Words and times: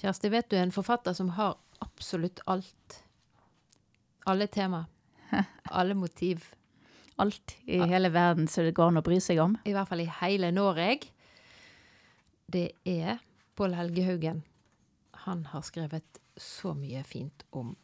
Kjersti, 0.00 0.30
vet 0.32 0.48
du 0.48 0.56
en 0.56 0.72
forfatter 0.72 1.12
som 1.12 1.28
har 1.36 1.58
absolutt 1.84 2.40
alt? 2.48 3.02
Alle 4.24 4.46
tema. 4.46 4.86
Alle 5.62 5.94
motiv. 5.94 6.46
Alt 7.20 7.56
i 7.68 7.82
hele 7.84 8.08
verden 8.08 8.48
som 8.48 8.64
det 8.64 8.72
går 8.72 8.88
an 8.88 9.00
å 9.02 9.04
bry 9.04 9.18
seg 9.20 9.42
om. 9.44 9.58
I 9.68 9.74
hvert 9.76 9.90
fall 9.90 10.00
i 10.00 10.08
hele 10.22 10.48
Norge. 10.56 11.10
Det 12.48 12.70
er 12.88 13.20
Pål 13.60 13.76
Helge 13.76 14.06
Haugen. 14.06 14.40
Han 15.26 15.44
har 15.52 15.68
skrevet 15.68 16.20
så 16.40 16.72
mye 16.72 17.04
fint 17.04 17.44
om 17.52 17.74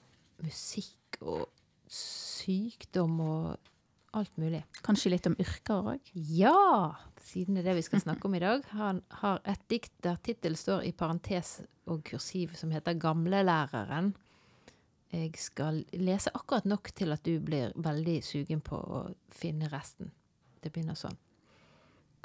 musikk 0.41 1.21
og 1.21 1.51
sykdom 1.93 3.21
og 3.21 3.75
alt 4.17 4.37
mulig. 4.41 4.63
Kanskje 4.87 5.13
litt 5.13 5.27
om 5.29 5.37
yrker 5.41 5.91
òg? 5.95 6.13
Ja! 6.15 6.97
Siden 7.27 7.57
det 7.57 7.65
er 7.65 7.71
det 7.71 7.81
vi 7.81 7.87
skal 7.87 8.03
snakke 8.05 8.29
om 8.29 8.37
i 8.39 8.43
dag. 8.43 8.65
Han 8.79 9.03
har 9.23 9.43
et 9.45 9.65
dikt 9.71 9.93
der 10.05 10.19
tittelen 10.25 10.59
står 10.59 10.87
i 10.89 10.95
parentes 10.97 11.59
og 11.91 12.05
kursiv 12.07 12.55
som 12.59 12.73
heter 12.75 12.99
Gamlelæreren. 13.01 14.15
Jeg 15.15 15.37
skal 15.39 15.85
lese 15.95 16.33
akkurat 16.35 16.67
nok 16.67 16.91
til 16.97 17.15
at 17.15 17.23
du 17.27 17.39
blir 17.41 17.75
veldig 17.79 18.19
sugen 18.27 18.63
på 18.65 18.77
å 18.77 19.03
finne 19.33 19.71
resten. 19.73 20.11
Det 20.61 20.73
begynner 20.75 20.99
sånn. 20.99 21.17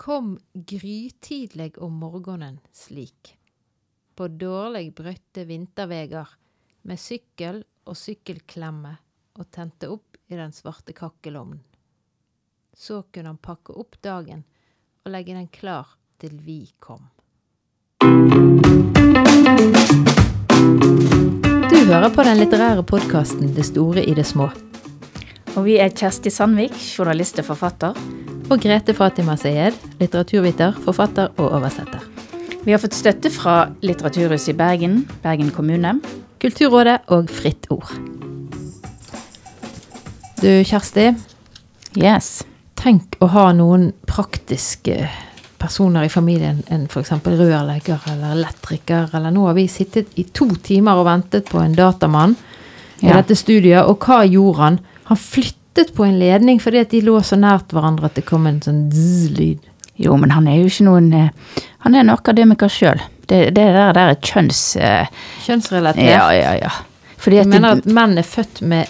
Kom 0.01 0.33
grytidleg 0.53 1.77
om 1.83 1.99
morgenen 2.01 2.57
slik. 2.73 3.35
På 4.17 4.27
dårlig 4.27 4.89
brøtte 4.97 5.45
vintervegar, 5.45 6.33
med 6.89 6.97
sykkel 6.99 7.61
og 7.85 7.97
sykkelklemme, 7.97 8.95
og 9.37 9.51
tente 9.53 9.87
opp 9.93 10.17
i 10.27 10.39
den 10.39 10.51
svarte 10.55 10.95
kakkelovnen. 10.97 11.61
Så 12.77 13.03
kunne 13.13 13.33
han 13.33 13.37
pakke 13.37 13.75
opp 13.77 13.97
dagen 14.03 14.43
og 15.05 15.11
legge 15.11 15.35
den 15.35 15.47
klar 15.51 15.97
til 16.21 16.37
vi 16.45 16.63
kom. 16.79 17.09
Du 21.71 21.77
hører 21.87 22.09
på 22.13 22.23
den 22.25 22.39
litterære 22.39 22.83
podkasten 22.87 23.53
Det 23.55 23.65
store 23.67 24.05
i 24.05 24.13
det 24.17 24.25
små. 24.25 24.49
Og 25.55 25.65
vi 25.65 25.77
er 25.83 25.91
Kjersti 25.91 26.31
Sandvik, 26.31 26.75
journalist 26.79 27.39
og 27.41 27.49
forfatter. 27.51 27.97
Og 28.51 28.59
Grete 28.59 28.93
Fatima 28.95 29.35
Sayed, 29.39 29.75
litteraturviter, 29.99 30.77
forfatter 30.85 31.31
og 31.37 31.51
oversetter. 31.57 32.03
Vi 32.63 32.71
har 32.71 32.79
fått 32.83 32.95
støtte 32.95 33.31
fra 33.33 33.71
Litteraturhuset 33.81 34.53
i 34.53 34.57
Bergen, 34.57 35.01
Bergen 35.23 35.51
kommune. 35.55 35.95
Kulturrådet 36.41 36.99
og 37.07 37.29
Fritt 37.29 37.67
Ord. 37.73 37.89
Du, 40.41 40.49
Kjersti. 40.65 41.11
Yes. 41.97 42.50
Tenk 42.81 43.17
å 43.21 43.27
ha 43.29 43.51
noen 43.53 43.91
praktiske 44.09 44.95
personer 45.61 46.07
i 46.07 46.09
familien 46.09 46.63
enn 46.73 46.87
f.eks. 46.89 47.11
rørlegger 47.21 48.07
eller 48.09 48.33
elektriker. 48.39 49.11
Eller 49.13 49.33
nå 49.35 49.43
har 49.45 49.53
vi 49.57 49.67
sittet 49.69 50.15
i 50.17 50.25
to 50.33 50.47
timer 50.65 50.97
og 50.97 51.05
ventet 51.05 51.49
på 51.51 51.61
en 51.61 51.75
datamann 51.77 52.33
i 53.01 53.07
Ja. 53.09 53.19
dette 53.21 53.35
studiet. 53.37 53.85
Og 53.85 53.99
hva 54.01 54.23
gjorde 54.25 54.57
han? 54.63 54.79
Han 55.11 55.17
flyttet 55.17 55.93
på 55.95 56.05
en 56.07 56.17
ledning 56.19 56.59
fordi 56.61 56.79
at 56.81 56.89
de 56.89 57.01
lå 57.05 57.19
så 57.21 57.37
nært 57.37 57.69
hverandre 57.75 58.05
at 58.09 58.15
det 58.17 58.25
kom 58.25 58.47
en 58.47 58.59
sånn 58.61 58.89
zzz-lyd. 58.91 59.59
Jo, 60.01 60.15
men 60.17 60.31
han 60.33 60.47
er 60.47 60.57
jo 60.63 60.65
ikke 60.71 60.85
noen 60.87 61.13
eh, 61.13 61.29
Han 61.85 61.93
er 61.95 61.99
en 62.01 62.09
akademiker 62.09 62.69
sjøl. 62.69 62.99
Det, 63.27 63.53
det 63.53 63.67
der, 63.75 63.93
der 63.93 64.09
er 64.15 64.15
kjønns... 64.15 64.75
eh, 64.77 65.05
Kjønnsrelatert. 65.45 66.01
Ja, 66.09 66.31
ja, 66.33 66.53
ja. 66.57 66.69
Fordi 67.21 67.43
Du 67.43 67.49
mener 67.49 67.77
at 67.77 67.85
menn 67.85 68.17
er 68.17 68.25
født 68.25 68.61
med 68.65 68.87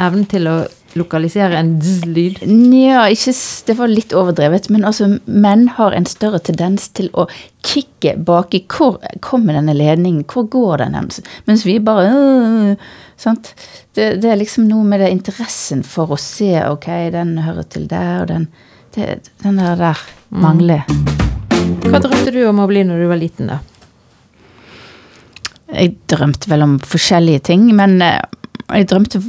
evnen 0.00 0.26
til 0.30 0.48
å 0.50 0.56
lokalisere 0.94 1.58
en 1.58 1.74
dzz-lyd? 1.82 2.42
Nja, 2.46 3.06
Det 3.66 3.74
var 3.78 3.88
litt 3.88 4.12
overdrevet, 4.14 4.68
men 4.70 4.84
altså, 4.84 5.18
menn 5.26 5.68
har 5.68 5.92
en 5.92 6.06
større 6.06 6.38
tendens 6.38 6.88
til 6.88 7.10
å 7.12 7.26
kikke 7.62 8.16
baki. 8.16 8.64
Hvor 8.68 9.00
kommer 9.20 9.54
denne 9.54 9.74
ledningen? 9.74 10.24
Hvor 10.24 10.46
går 10.48 10.84
den? 10.84 11.10
Mens 11.46 11.66
vi 11.66 11.78
bare 11.78 12.06
øh, 12.12 12.76
sant? 13.16 13.54
Det, 13.94 14.20
det 14.22 14.30
er 14.30 14.38
liksom 14.38 14.68
noe 14.68 14.84
med 14.84 15.00
det 15.00 15.10
interessen 15.10 15.82
for 15.82 16.14
å 16.14 16.20
se 16.20 16.54
ok, 16.68 16.88
den 17.14 17.38
hører 17.42 17.66
til 17.68 17.88
der, 17.90 18.22
og 18.22 18.28
den 18.28 18.48
det, 18.94 19.30
Den 19.42 19.56
der, 19.58 19.76
der 19.76 19.98
mangler. 20.30 20.84
Hva 21.82 21.98
drømte 21.98 22.30
du 22.30 22.44
om 22.46 22.60
å 22.62 22.68
bli 22.70 22.84
når 22.86 23.00
du 23.02 23.08
var 23.10 23.18
liten, 23.18 23.50
da? 23.50 23.58
Jeg 25.74 25.96
drømte 26.10 26.50
vel 26.52 26.62
om 26.62 26.76
forskjellige 26.78 27.46
ting, 27.50 27.66
men 27.74 27.96
eh, 28.74 28.82
jeg 28.82 28.90
drømte 28.90 29.22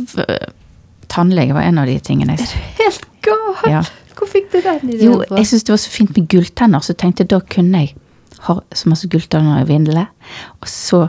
Tannlege 1.11 1.53
var 1.55 1.67
en 1.67 1.77
av 1.79 1.89
de 1.89 1.99
tingene 2.03 2.35
jeg 2.35 2.49
Helt 2.79 3.05
galt! 3.25 3.69
ja. 3.69 3.83
Hvor 4.15 4.29
fikk 4.31 4.49
du 4.53 4.61
den 4.63 4.89
ideen 4.89 5.03
Jo, 5.03 5.19
jeg 5.27 5.47
syntes 5.49 5.67
det 5.67 5.73
var 5.73 5.81
så 5.83 5.91
fint 5.91 6.15
med 6.15 6.27
gulltenner, 6.31 6.83
så 6.83 6.95
tenkte 6.97 7.25
jeg 7.25 7.31
da 7.33 7.41
kunne 7.51 7.83
jeg 7.83 7.95
ha 8.45 8.59
så 8.77 8.89
masse 8.91 9.09
gulltenner 9.11 9.63
i 9.63 9.67
vindle. 9.67 10.05
Og 10.61 10.69
så 10.69 11.07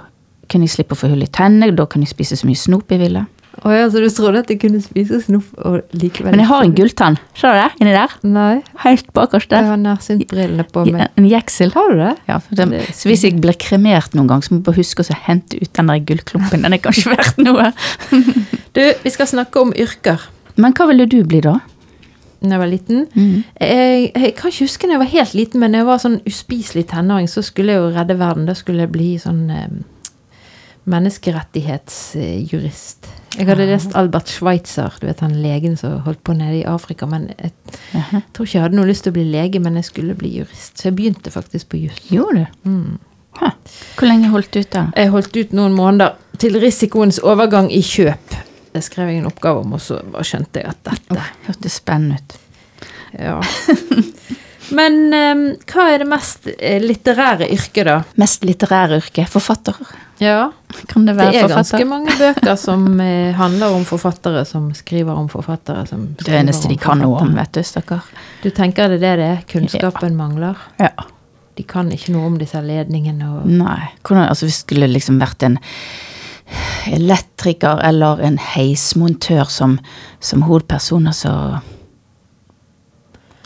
kunne 0.51 0.67
jeg 0.67 0.77
slippe 0.77 0.97
å 0.97 0.99
få 0.99 1.11
hull 1.13 1.25
i 1.27 1.31
tennene, 1.31 1.75
da 1.77 1.87
kunne 1.91 2.07
jeg 2.07 2.15
spise 2.15 2.39
så 2.41 2.49
mye 2.49 2.59
snop 2.59 2.91
jeg 2.91 3.03
ville. 3.03 3.27
Å 3.65 3.73
ja, 3.73 3.87
så 3.91 4.03
du 4.03 4.09
trodde 4.13 4.43
at 4.45 4.51
jeg 4.53 4.59
kunne 4.61 4.81
spise 4.85 5.21
snuff 5.25 5.47
og 5.65 5.79
likevel 5.97 6.35
Men 6.35 6.43
jeg 6.43 6.49
har 6.51 6.65
en 6.67 6.75
gulltann. 6.77 7.17
Ser 7.39 7.55
du 7.55 7.61
det? 7.63 7.69
Inni 7.81 7.95
der. 7.97 8.13
Nei, 8.29 8.59
Helt 8.85 9.09
bakerst 9.17 9.49
jeg 9.49 9.63
der. 9.65 9.71
har 9.71 9.81
nærsyntbrillene 9.81 10.67
på 10.75 10.85
meg. 10.91 11.07
En 11.17 11.29
jeksel. 11.31 11.73
Har 11.77 11.89
du 11.95 12.03
det? 12.03 12.11
Ja, 12.29 12.37
Det 12.51 12.83
så 12.95 13.09
hvis 13.09 13.25
jeg 13.25 13.41
blir 13.41 13.57
kremert 13.57 14.13
noen 14.19 14.29
gang, 14.29 14.43
så 14.45 14.53
må 14.53 14.59
jeg 14.61 14.67
bare 14.69 14.81
huske 14.83 15.07
å 15.07 15.19
hente 15.27 15.57
ut 15.63 15.73
den 15.73 15.89
der 15.93 16.03
gullklumpen. 16.11 16.67
Den 16.67 16.77
er 16.77 16.83
kanskje 16.85 17.13
verdt 17.17 17.41
noe. 17.41 17.71
Du, 18.77 18.83
vi 19.03 19.09
skal 19.09 19.27
snakke 19.31 19.57
om 19.65 19.71
yrker. 19.73 20.21
Men 20.61 20.75
hva 20.77 20.85
ville 20.91 21.07
du 21.09 21.23
bli 21.25 21.39
da? 21.41 21.55
Da 22.43 22.51
jeg 22.53 22.61
var 22.61 22.69
liten. 22.69 23.07
Jeg, 23.17 24.11
jeg 24.13 24.35
kan 24.37 24.51
ikke 24.53 24.67
huske 24.67 24.87
når 24.87 24.99
jeg 24.99 25.01
var 25.01 25.13
helt 25.15 25.35
liten, 25.39 25.63
men 25.65 25.73
jeg 25.79 25.87
var 25.89 26.03
sånn 26.03 26.19
uspiselig 26.29 26.85
tenåring, 26.93 27.25
så 27.33 27.41
skulle 27.43 27.73
jeg 27.73 27.81
jo 27.81 27.87
redde 27.97 28.19
verden. 28.21 28.45
Da 28.45 28.53
skulle 28.59 28.85
jeg 28.85 28.93
bli 28.93 29.15
sånn 29.23 29.47
eh, 29.49 29.71
menneskerettighetsjurist. 30.91 33.07
Jeg 33.37 33.47
hadde 33.51 33.67
lest 33.69 33.93
Albert 33.99 34.29
Schweitzer, 34.33 34.93
du 35.01 35.05
vet 35.09 35.21
han 35.21 35.35
legen 35.43 35.75
som 35.77 36.01
holdt 36.07 36.23
på 36.25 36.33
nede 36.39 36.57
i 36.63 36.69
Afrika. 36.69 37.07
Men 37.11 37.23
jeg, 37.35 37.51
jeg 37.93 38.23
tror 38.33 38.45
ikke 38.47 38.57
jeg 38.57 38.65
hadde 38.65 38.79
noe 38.79 38.89
lyst 38.89 39.03
til 39.05 39.13
å 39.13 39.19
bli 39.19 39.27
lege, 39.29 39.59
men 39.63 39.73
jeg 39.81 39.87
skulle 39.91 40.15
bli 40.19 40.31
jurist. 40.39 40.73
Så 40.79 40.83
jeg 40.89 40.97
begynte 40.97 41.35
faktisk 41.35 41.65
på 41.75 41.83
juss. 41.83 42.01
Gjorde 42.13 42.47
du? 42.47 42.51
Hæ. 43.37 43.49
Hvor 43.99 44.07
lenge 44.09 44.33
holdt 44.33 44.53
du 44.55 44.59
ut 44.63 44.73
da? 44.73 44.83
Jeg 44.97 45.13
holdt 45.13 45.35
ut 45.37 45.51
noen 45.59 45.75
måneder 45.77 46.11
til 46.41 46.53
risikoens 46.63 47.19
overgang 47.21 47.69
i 47.73 47.83
kjøp. 47.85 48.29
Det 48.73 48.83
skrev 48.85 49.07
jeg 49.11 49.19
en 49.21 49.29
oppgave 49.29 49.59
om, 49.65 49.71
og 49.77 49.83
så 49.83 49.95
skjønte 50.25 50.61
jeg 50.63 50.69
at 50.73 50.81
dette 50.89 51.21
Hørtes 51.47 51.75
spennende 51.81 52.17
ut. 52.21 52.31
Ja. 53.17 53.37
Men 54.77 54.95
um, 55.15 55.43
hva 55.71 55.83
er 55.93 55.99
det 56.03 56.09
mest 56.11 56.49
eh, 56.57 56.81
litterære 56.83 57.47
yrket, 57.55 57.85
da? 57.87 58.01
Mest 58.21 58.45
litterære 58.45 58.99
yrke? 59.01 59.25
Forfatter? 59.31 59.79
Ja, 60.19 60.53
det 60.73 61.03
det 61.05 61.25
er 61.37 61.49
ganske 61.51 61.85
mange 61.85 62.15
bøker 62.17 62.57
som 62.57 63.01
eh, 63.01 63.35
handler 63.37 63.75
om 63.77 63.85
forfattere 63.85 64.45
som 64.49 64.71
skriver 64.75 65.13
om 65.13 65.29
forfattere 65.29 65.85
som 65.87 66.07
skriver 66.15 66.31
Det 66.31 66.39
eneste 66.41 66.71
de 66.73 66.79
kan 66.81 67.03
noe 67.05 67.21
om, 67.21 67.35
vet 67.37 67.53
du, 67.53 67.63
stakkar. 67.63 68.07
Du 68.43 68.49
tenker 68.51 68.89
det 68.89 68.97
er 68.97 69.05
det 69.05 69.17
det 69.21 69.29
er? 69.29 69.45
Kunnskapen 69.51 70.17
mangler? 70.17 70.57
Ja. 70.81 70.95
De 71.57 71.65
kan 71.69 71.93
ikke 71.93 72.13
noe 72.13 72.31
om 72.31 72.41
disse 72.41 72.61
ledningene 72.65 73.29
og 73.29 73.47
Nei. 73.49 73.93
Hvordan, 74.03 74.29
altså, 74.29 74.49
hvis 74.49 74.63
det 74.63 74.67
skulle 74.67 74.91
liksom 74.93 75.21
vært 75.21 75.45
en 75.45 75.61
elektriker 76.93 77.81
eller 77.85 78.21
en 78.25 78.37
heismontør 78.39 79.49
som, 79.51 79.79
som 80.21 80.45
hovedpersoner, 80.47 81.13
så 81.13 81.33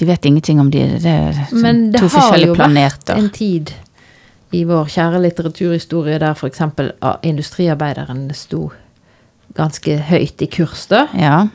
De 0.01 0.07
vet 0.09 0.25
ingenting 0.25 0.61
om 0.61 0.71
de. 0.71 0.81
Det 0.97 1.11
er 1.13 1.47
som 1.49 1.61
Men 1.61 1.81
det 1.93 2.01
to 2.01 2.07
har 2.09 2.39
jo 2.39 2.55
forskjellige 2.55 2.57
vært 2.57 3.11
en 3.19 3.31
tid 3.37 3.73
i 4.57 4.65
vår 4.67 4.91
kjære 4.91 5.21
litteraturhistorie 5.23 6.19
der 6.23 6.35
f.eks. 6.35 6.63
industriarbeideren 7.27 8.29
sto 8.35 8.69
ganske 9.57 9.97
høyt 10.11 10.43
i 10.43 10.49
kurs, 10.51 10.87
da. 10.91 11.07
Ja. 11.15 11.49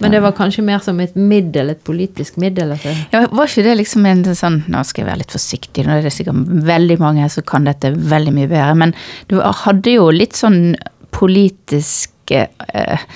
Men 0.00 0.12
det 0.12 0.20
var 0.20 0.34
kanskje 0.36 0.64
mer 0.66 0.82
som 0.84 0.98
et 1.00 1.14
middel, 1.16 1.70
et 1.72 1.84
politisk 1.86 2.36
middel. 2.36 2.74
Altså. 2.74 2.92
ja. 3.14 3.22
Var 3.32 3.48
ikke 3.48 3.64
det 3.64 3.76
liksom 3.78 4.04
en 4.08 4.24
sånn 4.36 4.58
Nå 4.68 4.82
skal 4.84 5.02
jeg 5.02 5.08
være 5.08 5.22
litt 5.22 5.32
forsiktig, 5.32 5.86
nå 5.86 5.94
er 5.94 6.04
det 6.04 6.12
sikkert 6.12 6.50
veldig 6.68 6.98
mange 7.00 7.28
som 7.32 7.46
kan 7.48 7.68
dette 7.68 7.94
veldig 7.96 8.34
mye 8.36 8.50
bedre, 8.50 8.74
men 8.82 8.92
du 9.30 9.38
hadde 9.40 9.96
jo 9.96 10.10
litt 10.12 10.36
sånn 10.36 10.76
politisk 11.16 12.34
eh, 12.34 13.06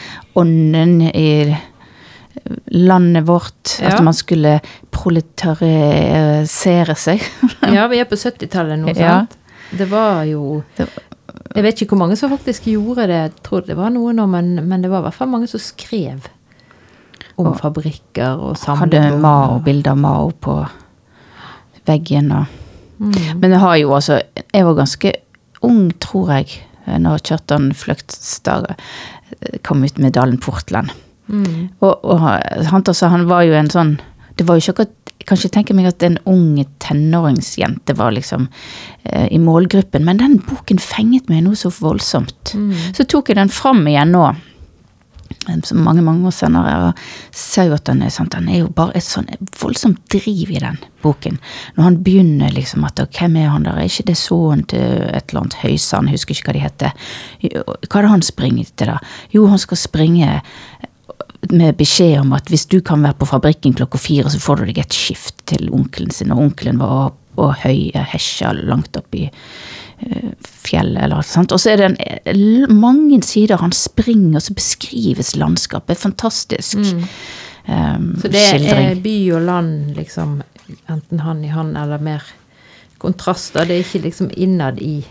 ånden 0.41 1.03
i 1.11 1.31
landet 2.71 3.27
vårt. 3.29 3.79
Ja. 3.81 3.95
At 3.97 4.03
man 4.05 4.15
skulle 4.15 4.61
proletarisere 4.95 6.95
seg. 6.99 7.23
Ja, 7.77 7.87
vi 7.91 7.99
er 8.01 8.05
på 8.09 8.17
70-tallet 8.19 8.79
nå, 8.81 8.95
Ja. 8.97 9.21
sant? 9.21 9.37
Det 9.71 9.87
var 9.87 10.25
jo 10.27 10.65
Jeg 11.55 11.63
vet 11.63 11.79
ikke 11.83 11.95
hvor 11.95 12.01
mange 12.03 12.17
som 12.19 12.31
faktisk 12.33 12.65
gjorde 12.67 13.05
det. 13.07 13.19
Jeg 13.21 13.33
tror 13.47 13.61
det 13.67 13.77
var 13.79 13.91
noen 13.95 14.17
nå, 14.19 14.27
men, 14.27 14.55
men 14.67 14.83
det 14.83 14.91
var 14.91 15.01
i 15.03 15.07
hvert 15.09 15.15
fall 15.19 15.31
mange 15.31 15.47
som 15.51 15.61
skrev 15.63 16.27
om 17.39 17.47
Og 17.53 17.59
fabrikker 17.61 18.35
og 18.39 18.57
Hadde. 18.67 19.05
Mao, 19.23 19.61
bilder 19.65 19.91
av 19.95 19.99
Mao 19.99 20.31
på 20.31 20.61
veggen 21.87 22.33
og 22.33 22.45
Mm. 23.01 23.39
Men 23.41 23.51
jeg 23.55 23.61
har 23.63 23.77
jo 23.81 23.93
altså 23.97 24.19
Jeg 24.53 24.65
var 24.67 24.75
ganske 24.77 25.11
ung, 25.65 25.87
tror 26.05 26.33
jeg, 26.35 26.51
når 27.01 27.23
Kjartan 27.25 27.71
Fløgstad 27.73 28.67
eh, 28.75 29.57
kom 29.65 29.81
ut 29.85 29.97
med 29.99 30.13
Dalen 30.13 30.37
Portland. 30.37 30.91
Mm. 31.31 31.69
Og, 31.81 32.05
og 32.05 32.21
han, 32.21 32.83
altså, 32.83 33.11
han 33.13 33.29
var 33.31 33.45
jo 33.47 33.55
en 33.55 33.71
sånn 33.71 33.93
Det 34.39 34.47
var 34.49 34.57
jo 34.57 34.65
ikke 34.65 34.73
akkurat 34.73 34.97
jeg 35.21 35.27
kan 35.29 35.37
ikke 35.37 35.53
tenke 35.53 35.75
meg 35.77 35.87
at 35.91 36.05
en 36.07 36.17
ung 36.33 36.55
tenåringsjente 36.81 37.93
var 37.99 38.15
liksom 38.17 38.47
eh, 39.05 39.27
i 39.29 39.37
målgruppen, 39.39 40.01
men 40.07 40.17
den 40.17 40.39
boken 40.41 40.81
fenget 40.81 41.29
meg 41.29 41.45
noe 41.45 41.59
så 41.61 41.69
voldsomt. 41.77 42.55
Så 42.97 43.05
tok 43.05 43.29
jeg 43.29 43.37
den 43.37 43.53
fram 43.53 43.85
igjen 43.85 44.15
nå, 44.17 44.25
mange, 45.75 46.03
mange 46.03 46.27
år 46.27 46.35
senere, 46.35 46.73
og 46.89 47.37
ser 47.37 47.69
jo 47.69 47.77
at 47.77 47.87
den 47.89 48.03
er, 48.05 48.13
sant, 48.13 48.33
den 48.35 48.49
er 48.51 48.63
jo 48.63 48.71
bare 48.75 48.97
et 48.99 49.07
sånn 49.07 49.29
voldsomt 49.61 50.01
driv 50.13 50.51
i 50.53 50.61
den 50.63 50.79
boken. 51.05 51.39
Når 51.77 51.87
han 51.87 51.99
begynner 52.05 52.55
liksom 52.55 52.85
at 52.89 53.01
hvem 53.17 53.39
er 53.41 53.53
han 53.53 53.67
der, 53.69 53.79
er 53.79 53.89
ikke 53.89 54.09
det 54.11 54.19
sønnen 54.21 54.67
til 54.71 55.05
et 55.09 55.31
eller 55.31 55.45
annet 55.45 55.61
Høysand, 55.63 56.13
husker 56.13 56.37
ikke 56.37 56.51
hva 56.51 56.57
de 56.57 56.65
heter. 56.65 57.13
Hva 57.43 58.01
er 58.01 58.07
det 58.07 58.15
han 58.17 58.27
springer 58.27 58.73
til 58.75 58.93
da? 58.93 58.99
Jo, 59.37 59.47
han 59.53 59.63
skal 59.63 59.81
springe 59.81 60.41
med 61.49 61.77
beskjed 61.79 62.21
om 62.21 62.35
at 62.37 62.51
hvis 62.53 62.67
du 62.69 62.81
kan 62.85 63.03
være 63.05 63.17
på 63.21 63.29
fabrikken 63.31 63.75
klokka 63.79 63.99
fire, 63.99 64.31
så 64.31 64.41
får 64.43 64.61
du 64.61 64.71
deg 64.71 64.83
et 64.83 64.97
skift 64.97 65.39
til 65.51 65.71
onkelen 65.73 66.13
sin. 66.15 66.33
Og 66.35 66.51
onkelen 66.51 66.81
var 66.83 67.15
på 67.37 67.51
høye 67.63 68.05
hesjer 68.13 68.61
langt 68.69 68.97
opp 68.99 69.15
i 69.17 69.27
eh, 69.31 70.33
fjellet. 70.45 71.01
Eller, 71.07 71.25
sånt. 71.27 71.55
Og 71.57 71.63
så 71.63 71.73
er 71.73 71.81
det 71.81 71.91
en, 72.29 72.77
mange 72.77 73.23
sider 73.27 73.63
han 73.63 73.73
springer, 73.73 74.39
og 74.41 74.45
så 74.45 74.57
beskrives 74.59 75.35
landskapet. 75.41 75.99
Fantastisk. 75.99 76.77
Um, 76.77 77.07
Mm. 77.71 78.17
Så 78.19 78.29
det 78.33 78.41
skildring. 78.41 78.87
er 78.91 79.01
by 79.05 79.17
og 79.37 79.43
land, 79.47 79.75
liksom, 79.95 80.31
enten 80.91 81.21
hand 81.21 81.45
i 81.45 81.51
hand 81.53 81.77
eller 81.79 82.03
mer 82.03 82.25
kontraster. 82.99 83.67
Det 83.69 83.77
er 83.77 83.85
ikke 83.85 84.03
liksom 84.09 84.31
innad 84.37 84.81
i 84.83 85.05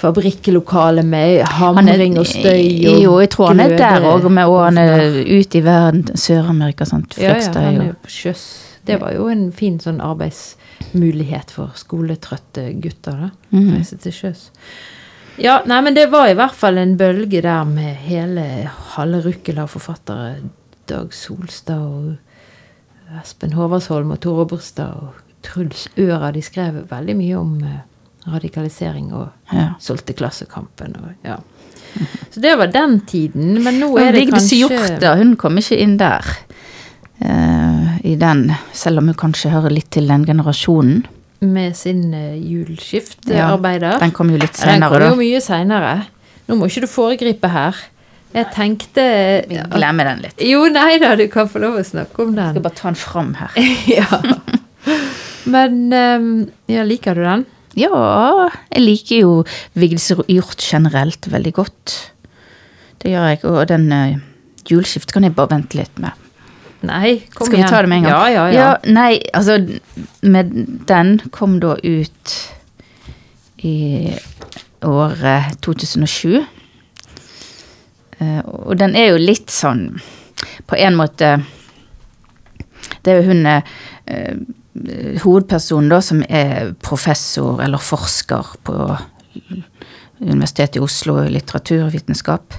fabrikklokalet 0.00 1.04
med 1.06 1.40
er- 1.40 1.52
hamring 1.60 2.18
og 2.18 2.26
støy 2.26 2.86
og 2.88 3.02
Jo, 3.02 3.18
jeg 3.20 3.30
tror 3.34 3.52
han 3.52 3.60
er 3.60 3.76
der 3.76 4.06
òg, 4.08 4.28
med 4.30 4.46
og 4.48 4.64
han 4.64 4.78
er 4.78 5.20
ute 5.20 5.58
i 5.58 5.64
verden, 5.64 6.04
Sør-Amerika, 6.16 6.84
sant. 6.88 7.16
Ja, 7.18 7.36
ja, 7.36 7.52
han 7.60 7.80
er 7.80 7.86
jo 7.92 7.98
på 8.02 8.12
sjøs. 8.16 8.46
Det 8.86 8.96
var 9.00 9.12
jo 9.12 9.28
en 9.28 9.50
fin 9.52 9.76
sånn 9.78 10.00
arbeidsmulighet 10.00 11.50
for 11.54 11.70
skoletrøtte 11.76 12.64
gutter, 12.80 13.26
da. 13.26 13.30
Mm. 13.52 13.68
Reise 13.76 13.98
til 14.00 14.12
sjøs. 14.12 14.46
Ja, 15.40 15.60
nei, 15.68 15.80
men 15.84 15.94
det 15.96 16.08
var 16.12 16.28
i 16.28 16.34
hvert 16.36 16.56
fall 16.56 16.78
en 16.80 16.96
bølge 17.00 17.40
der 17.44 17.64
med 17.68 17.94
hele 18.08 18.42
halve 18.96 19.22
rukkel 19.28 19.60
av 19.62 19.70
forfattere. 19.72 20.40
Dag 20.90 21.12
Solstad 21.14 21.78
og 21.78 23.20
Espen 23.20 23.52
Håvardsholm 23.54 24.10
og 24.10 24.20
Tore 24.24 24.46
Brustad 24.50 24.96
og 25.00 25.20
Truls 25.46 25.86
Øra. 25.98 26.32
De 26.34 26.42
skrev 26.42 26.82
veldig 26.90 27.16
mye 27.16 27.38
om 27.38 27.54
eh, 27.64 27.78
radikalisering 28.28 29.12
og 29.16 29.28
ja. 29.52 29.70
solgte 29.80 30.16
Klassekampen 30.16 30.96
og 31.00 31.26
ja. 31.26 31.38
Så 32.30 32.40
det 32.40 32.52
var 32.58 32.70
den 32.70 33.00
tiden, 33.06 33.56
men 33.64 33.80
nå 33.82 33.88
er 33.98 34.12
det 34.12 34.26
Vigdis 34.26 34.36
kanskje 34.36 34.58
Hjorth, 34.60 34.98
da, 35.02 35.14
hun 35.18 35.34
kom 35.40 35.58
ikke 35.58 35.78
inn 35.82 35.96
der. 35.98 36.26
Uh, 37.20 37.96
I 38.06 38.14
den, 38.20 38.46
selv 38.76 39.02
om 39.02 39.10
hun 39.10 39.18
kanskje 39.18 39.50
hører 39.52 39.74
litt 39.74 39.90
til 39.92 40.06
den 40.08 40.24
generasjonen. 40.28 41.02
med 41.40 41.76
sin 41.76 42.14
uh, 42.14 42.36
hjulskiftarbeider. 42.36 43.98
Den 44.00 44.12
kom 44.12 44.30
jo 44.30 44.38
litt 44.38 44.60
Ja, 44.60 44.76
den 44.76 44.86
kom 44.86 45.02
jo 45.02 45.16
mye 45.18 45.40
seinere. 45.42 45.94
Nå 46.46 46.58
må 46.60 46.68
ikke 46.70 46.84
du 46.84 46.90
foregripe 46.90 47.50
her. 47.50 47.76
Jeg 48.30 48.46
tenkte 48.54 49.04
Vi 49.50 49.58
glemmer 49.72 50.12
den 50.12 50.20
litt. 50.22 50.42
Jo, 50.46 50.62
nei 50.70 51.00
da, 51.02 51.16
du 51.18 51.26
kan 51.32 51.48
få 51.50 51.62
lov 51.64 51.80
å 51.80 51.86
snakke 51.86 52.22
om 52.22 52.30
Jeg 52.30 52.38
den. 52.38 52.52
skal 52.54 52.66
bare 52.68 52.78
ta 52.78 52.90
den 52.92 53.00
fram 53.00 53.32
her. 53.40 53.56
ja. 53.98 54.06
Men 55.50 55.80
um, 55.90 56.28
ja, 56.70 56.84
liker 56.86 57.18
du 57.18 57.24
den? 57.26 57.48
Ja, 57.78 58.48
jeg 58.72 58.82
liker 58.82 59.20
jo 59.20 59.34
Vigdis 59.78 60.10
gjort 60.10 60.64
generelt 60.64 61.28
veldig 61.30 61.52
godt. 61.54 61.94
Det 63.00 63.12
gjør 63.12 63.28
jeg. 63.30 63.42
Og 63.46 63.60
den 63.70 63.86
uh, 63.94 64.18
juleskift 64.68 65.12
kan 65.14 65.24
jeg 65.26 65.36
bare 65.36 65.54
vente 65.54 65.78
litt 65.78 66.02
med. 66.02 66.16
Nei, 66.86 67.20
kom 67.34 67.46
Skal 67.46 67.58
vi 67.58 67.60
igjen. 67.60 67.70
ta 67.70 67.82
det 67.84 67.90
med 67.92 68.00
en 68.00 68.06
gang? 68.08 68.14
Ja, 68.16 68.28
ja, 68.32 68.44
ja. 68.54 68.68
nei, 68.88 69.20
altså 69.36 69.58
med 70.24 70.54
Den 70.88 71.18
kom 71.30 71.58
da 71.60 71.74
ut 71.76 72.36
i 73.60 74.14
året 74.88 75.60
2007. 75.60 76.40
Uh, 78.20 78.40
og 78.44 78.78
den 78.80 78.96
er 78.96 79.12
jo 79.12 79.20
litt 79.20 79.48
sånn 79.52 79.94
På 80.68 80.76
en 80.76 80.96
måte 80.98 81.38
Det 83.00 83.14
er 83.14 83.20
jo 83.22 83.30
hun 83.30 83.46
eh, 83.48 83.62
hovedpersonen 85.24 85.90
da 85.90 86.00
som 86.04 86.22
er 86.28 86.74
professor 86.82 87.62
eller 87.62 87.82
forsker 87.82 88.54
på 88.66 88.76
Universitetet 90.20 90.76
i 90.76 90.84
Oslo 90.84 91.16
i 91.24 91.30
litteraturvitenskap. 91.32 92.54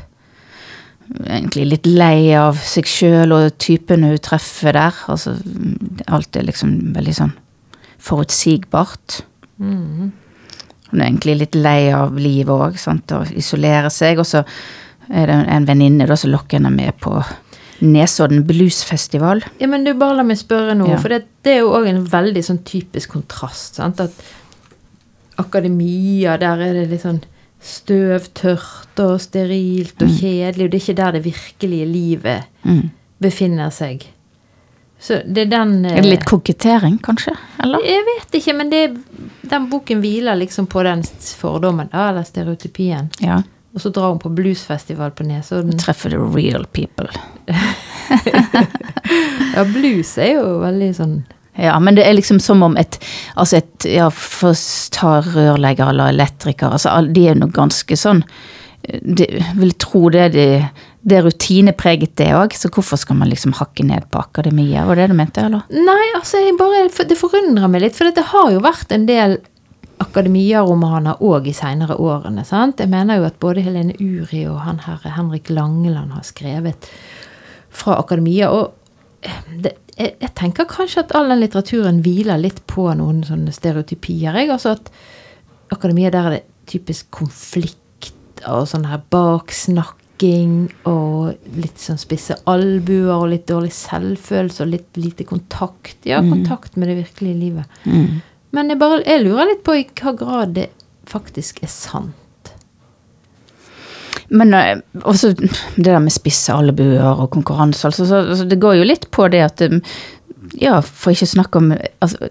Egentlig 1.21 1.67
litt 1.67 1.87
lei 1.87 2.31
av 2.39 2.57
seg 2.65 2.87
sjøl 2.89 3.35
og 3.35 3.57
typene 3.61 4.13
hun 4.13 4.23
treffer 4.23 4.75
der. 4.75 4.97
Altså, 5.11 5.35
alt 6.07 6.39
er 6.39 6.47
liksom 6.47 6.73
veldig 6.95 7.15
sånn 7.19 7.35
forutsigbart. 8.01 9.21
Mm. 9.61 10.11
Hun 10.89 10.99
er 10.99 11.05
egentlig 11.05 11.37
litt 11.43 11.57
lei 11.59 11.91
av 11.95 12.17
livet 12.17 12.51
òg, 12.51 12.79
å 13.15 13.21
isolere 13.37 13.91
seg. 13.93 14.19
Og 14.19 14.27
så 14.27 14.43
er 15.11 15.29
det 15.29 15.37
en 15.53 15.67
venninne 15.67 16.17
som 16.17 16.33
lokker 16.33 16.59
henne 16.59 16.73
med 16.73 16.97
på 17.03 17.13
Nesodden 17.81 18.43
bluesfestival. 18.45 19.41
Ja, 19.59 19.67
men 19.67 19.83
du, 19.83 19.93
bare 19.97 20.15
la 20.19 20.23
meg 20.23 20.37
spørre 20.37 20.75
noe, 20.77 20.91
Ja. 20.93 20.97
for 21.01 21.09
det, 21.09 21.23
det 21.43 21.55
er 21.55 21.59
jo 21.63 21.71
òg 21.73 21.87
en 21.89 22.03
veldig 22.05 22.43
sånn 22.45 22.59
typisk 22.63 23.09
kontrast. 23.15 23.75
Sant? 23.81 23.99
At 23.99 24.11
akademia, 25.41 26.37
der 26.37 26.61
er 26.61 26.73
det 26.73 26.87
litt 26.91 27.01
sånn 27.05 27.21
støvtørt 27.61 28.99
og 29.03 29.19
sterilt 29.21 30.01
og 30.01 30.09
kjedelig, 30.17 30.65
og 30.65 30.71
det 30.73 30.79
er 30.79 30.83
ikke 30.85 30.97
der 31.01 31.11
det 31.17 31.23
virkelige 31.25 31.85
livet 31.89 32.43
Mm. 32.65 32.89
befinner 33.21 33.69
seg. 33.71 34.05
Så 34.99 35.21
det 35.25 35.47
er 35.47 35.49
den 35.49 35.85
Er 35.85 36.01
det 36.01 36.05
litt 36.11 36.25
kokettering, 36.25 36.99
kanskje? 37.01 37.35
Eller? 37.59 37.79
Jeg 37.83 38.03
vet 38.05 38.31
ikke, 38.41 38.53
men 38.55 38.69
det, 38.69 38.97
den 39.49 39.67
boken 39.69 39.99
hviler 40.01 40.35
liksom 40.37 40.67
på 40.67 40.83
den 40.83 41.01
fordommen, 41.03 41.89
eller 41.93 42.21
stereotypien. 42.23 43.09
Ja. 43.19 43.41
Og 43.71 43.81
så 43.83 43.89
drar 43.95 44.11
hun 44.11 44.19
på 44.19 44.29
bluesfestival 44.35 45.13
på 45.15 45.23
Nesodden. 45.23 45.77
Treffer 45.79 46.11
the 46.11 46.19
real 46.19 46.65
people. 46.75 47.07
Ja, 49.55 49.63
blues 49.67 50.13
er 50.21 50.37
jo 50.37 50.59
veldig 50.61 50.89
sånn 50.95 51.15
Ja, 51.59 51.75
men 51.83 51.97
det 51.97 52.05
er 52.07 52.15
liksom 52.15 52.39
som 52.43 52.63
om 52.63 52.77
et 52.79 52.99
Altså 53.35 53.59
et 53.59 53.87
Ja, 53.89 54.07
for 54.13 54.55
ta 54.95 55.17
rørlegger 55.25 55.91
eller 55.91 56.13
elektriker, 56.13 56.71
altså 56.71 56.93
de 57.11 57.27
er 57.27 57.41
jo 57.41 57.49
ganske 57.51 57.97
sånn 57.99 58.23
de, 58.81 59.27
Vil 59.59 59.73
tro 59.81 60.07
det 60.13 60.29
de 60.37 60.47
Det 61.01 61.17
er 61.17 61.25
rutinepreget, 61.25 62.15
det 62.21 62.29
òg, 62.37 62.55
så 62.55 62.69
hvorfor 62.71 62.99
skal 63.01 63.17
man 63.19 63.31
liksom 63.31 63.55
hakke 63.57 63.83
ned 63.87 64.05
på 64.13 64.21
akademia? 64.21 64.85
Var 64.85 64.99
det 64.99 65.07
det 65.07 65.15
du 65.15 65.17
mente, 65.17 65.45
eller? 65.47 65.63
Nei, 65.73 66.11
altså, 66.13 66.43
bare, 66.59 66.83
det 67.09 67.17
forundrer 67.17 67.71
meg 67.73 67.81
litt, 67.81 67.97
for 67.97 68.13
det 68.13 68.27
har 68.29 68.51
jo 68.53 68.61
vært 68.61 68.93
en 68.93 69.07
del 69.09 69.39
akademia-romaner 70.11 71.23
òg 71.23 71.47
i 71.49 71.55
seinere 71.55 71.97
årene. 71.99 72.43
sant? 72.45 72.79
Jeg 72.83 72.91
mener 72.91 73.19
jo 73.21 73.27
at 73.29 73.39
både 73.39 73.63
Helene 73.65 73.95
Uri 73.99 74.45
og 74.51 74.61
han 74.65 74.83
her 74.85 75.01
Henrik 75.15 75.49
Langeland 75.49 76.11
har 76.11 76.27
skrevet 76.27 76.89
fra 77.71 77.97
akademia. 77.99 78.51
Og 78.51 78.73
eh, 79.23 79.39
det, 79.63 79.75
jeg, 79.95 80.15
jeg 80.19 80.33
tenker 80.37 80.69
kanskje 80.69 81.05
at 81.05 81.15
all 81.17 81.31
den 81.31 81.41
litteraturen 81.43 82.01
hviler 82.05 82.41
litt 82.41 82.61
på 82.69 82.89
noen 82.97 83.23
sånne 83.27 83.53
stereotypier. 83.55 84.35
Jeg. 84.41 84.51
Altså 84.51 84.75
at 84.75 84.91
akademia, 85.71 86.11
der 86.13 86.27
er 86.27 86.37
det 86.37 86.43
typisk 86.71 87.09
konflikt 87.15 87.77
og 88.49 88.65
sånn 88.69 88.87
her 88.89 89.01
baksnakking 89.13 90.55
og 90.89 91.47
litt 91.57 91.81
sånn 91.81 91.99
spisse 92.01 92.37
albuer 92.49 93.13
og 93.15 93.29
litt 93.33 93.47
dårlig 93.49 93.73
selvfølelse 93.75 94.65
og 94.65 94.73
litt 94.73 94.99
lite 94.99 95.27
kontakt. 95.29 95.99
Ja, 96.09 96.21
kontakt 96.25 96.77
med 96.77 96.91
det 96.91 96.99
virkelige 97.03 97.37
livet. 97.37 97.79
Mm. 97.85 98.21
Men 98.51 98.71
jeg, 98.71 98.79
bare, 98.81 99.01
jeg 99.07 99.23
lurer 99.23 99.53
litt 99.53 99.63
på 99.67 99.77
i 99.79 99.85
hva 100.01 100.15
grad 100.19 100.55
det 100.57 100.67
faktisk 101.09 101.63
er 101.63 101.71
sant. 101.71 102.17
Men 104.31 104.53
eh, 104.55 104.77
også 105.03 105.33
det 105.35 105.87
der 105.87 105.99
med 105.99 106.13
spisse 106.15 106.55
albuer 106.55 107.03
og 107.11 107.29
konkurranse, 107.33 107.89
altså, 107.89 108.07
så, 108.07 108.23
så 108.35 108.47
det 108.47 108.61
går 108.63 108.79
jo 108.79 108.87
litt 108.87 109.09
på 109.11 109.27
det 109.31 109.43
at 109.47 109.63
um, 109.67 109.81
Ja, 110.59 110.81
for 110.83 111.13
ikke 111.13 111.27
å 111.27 111.31
snakke 111.31 111.59
om 111.61 111.69
altså, 111.71 112.27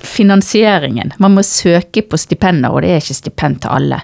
finansieringen. 0.00 1.10
Man 1.20 1.34
må 1.36 1.42
søke 1.44 2.00
på 2.06 2.20
stipender, 2.20 2.72
og 2.72 2.84
det 2.84 2.94
er 2.94 3.02
ikke 3.02 3.16
stipend 3.18 3.58
til 3.64 3.74
alle. 3.74 3.98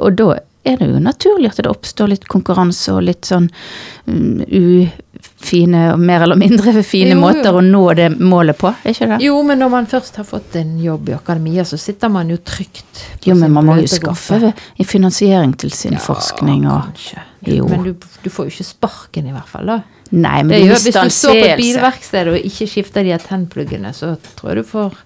Og 0.00 0.14
da 0.16 0.38
er 0.64 0.78
det 0.80 0.88
jo 0.88 1.02
naturlig 1.02 1.50
at 1.50 1.60
det 1.60 1.72
oppstår 1.72 2.12
litt 2.12 2.24
konkurranse 2.32 2.94
og 2.94 3.04
litt 3.08 3.28
sånn 3.28 3.50
um, 4.06 4.40
og 5.92 6.00
mer 6.00 6.22
eller 6.22 6.36
mindre 6.36 6.82
fine 6.92 7.14
Jo, 7.14 7.16
jo. 7.16 7.20
måter 7.20 7.56
å 7.56 7.62
nå 7.64 7.82
det 7.98 8.10
målet 8.20 8.58
på, 8.60 8.70
ikke 8.86 9.08
det? 9.14 9.18
Jo, 9.24 9.38
men 9.42 9.58
når 9.58 9.70
man 9.72 9.86
først 9.90 10.16
har 10.20 10.24
fått 10.28 10.56
en 10.60 10.76
jobb 10.78 11.08
i 11.08 11.14
akademia, 11.16 11.64
så 11.64 11.78
sitter 11.80 12.08
man 12.12 12.30
jo 12.30 12.36
trygt. 12.36 13.06
Jo, 13.24 13.34
men 13.34 13.52
man 13.52 13.66
må 13.66 13.78
jo 13.80 13.88
skaffe 13.90 14.52
finansiering 14.86 15.56
til 15.58 15.72
sin 15.74 15.98
forskning 15.98 16.66
og 16.68 16.90
Kanskje. 16.90 17.24
Jo. 17.48 17.66
Men 17.68 17.82
du, 17.86 17.94
du 18.22 18.28
får 18.30 18.46
jo 18.50 18.52
ikke 18.52 18.68
sparken, 18.68 19.26
i 19.30 19.32
hvert 19.32 19.48
fall. 19.48 19.66
da. 19.66 19.80
Nei, 20.12 20.42
men 20.42 20.50
Det 20.52 20.60
er 20.60 20.72
mister 20.74 20.90
hvis 21.04 21.14
du 21.14 21.18
står 21.22 21.36
på 21.38 21.46
et 21.48 21.60
bilverksted 21.60 22.28
og 22.32 22.36
ikke 22.50 22.66
skifter 22.68 23.06
de 23.06 23.16
tennpluggene, 23.24 23.92
så 23.96 24.16
tror 24.36 24.52
jeg 24.52 24.60
du 24.60 24.68
får 24.68 24.98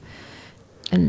en 0.97 1.09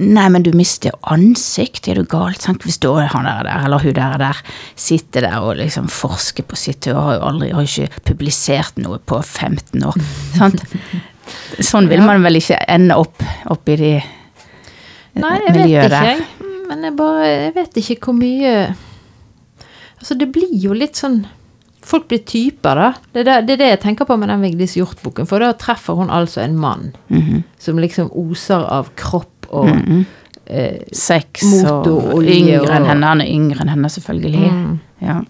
Nei, 0.00 0.24
men 0.32 0.42
du 0.42 0.52
mister 0.56 0.88
jo 0.88 0.98
ansikt, 1.12 1.88
er 1.92 1.98
du 2.00 2.06
galt? 2.08 2.40
Sant? 2.40 2.62
Hvis 2.64 2.78
da 2.80 2.94
han 3.12 3.26
der, 3.28 3.42
der, 3.44 3.64
eller 3.66 3.82
hun 3.84 3.92
der, 3.98 4.14
der 4.22 4.38
sitter 4.80 5.26
der 5.26 5.36
og 5.44 5.58
liksom 5.60 5.90
forsker 5.92 6.46
på 6.48 6.56
sitt, 6.56 6.86
og 6.88 6.96
har 6.96 7.18
jo 7.18 7.26
aldri 7.28 7.50
har 7.52 7.66
ikke 7.68 7.90
publisert 8.08 8.78
noe 8.80 8.96
på 9.04 9.18
15 9.20 9.84
år. 9.90 9.98
Sant? 10.38 10.64
Sånn 11.60 11.90
vil 11.92 12.00
man 12.02 12.24
vel 12.24 12.40
ikke 12.40 12.56
ende 12.72 12.96
opp 12.98 13.20
oppi 13.52 13.76
de 13.78 13.90
eh, 13.98 14.08
Nei, 15.20 15.34
jeg 15.44 15.52
vet 15.58 15.66
ikke, 15.68 15.88
der. 15.92 16.08
jeg. 16.08 16.24
Men 16.70 16.86
jeg 16.88 16.96
bare 16.96 17.26
Jeg 17.28 17.52
vet 17.58 17.76
ikke 17.82 17.98
hvor 18.06 18.16
mye 18.16 18.52
Altså, 20.00 20.16
det 20.18 20.30
blir 20.34 20.50
jo 20.62 20.72
litt 20.76 20.96
sånn 20.98 21.22
Folk 21.84 22.06
blir 22.10 22.20
typer, 22.26 22.78
da. 22.78 22.88
Det 23.12 23.24
er 23.26 23.42
det, 23.42 23.56
det, 23.58 23.68
jeg 23.72 23.80
tenker 23.82 24.06
på 24.06 24.14
med 24.16 24.30
den 24.30 24.40
Vigdis 24.44 24.76
Hjorth-boken. 24.78 25.26
For 25.26 25.42
da 25.42 25.48
treffer 25.58 25.96
hun 25.98 26.12
altså 26.14 26.38
en 26.44 26.54
mann 26.62 26.92
Mhm. 27.10 27.40
som 27.58 27.78
liksom 27.82 28.08
oser 28.14 28.62
av 28.70 28.92
kropp 28.96 29.31
og 29.52 29.68
mm. 29.68 30.04
eh, 30.46 30.80
Sex 30.92 31.44
Motor, 31.44 32.14
og 32.16 32.24
yngre 32.24 32.70
enn 32.76 32.88
henne. 32.88 33.06
Han 33.14 33.20
er 33.24 33.30
yngre 33.32 33.62
enn 33.64 33.74
henne, 33.74 33.90
selvfølgelig. 33.92 34.48
mm. 34.52 34.80
Ja. 35.02 35.20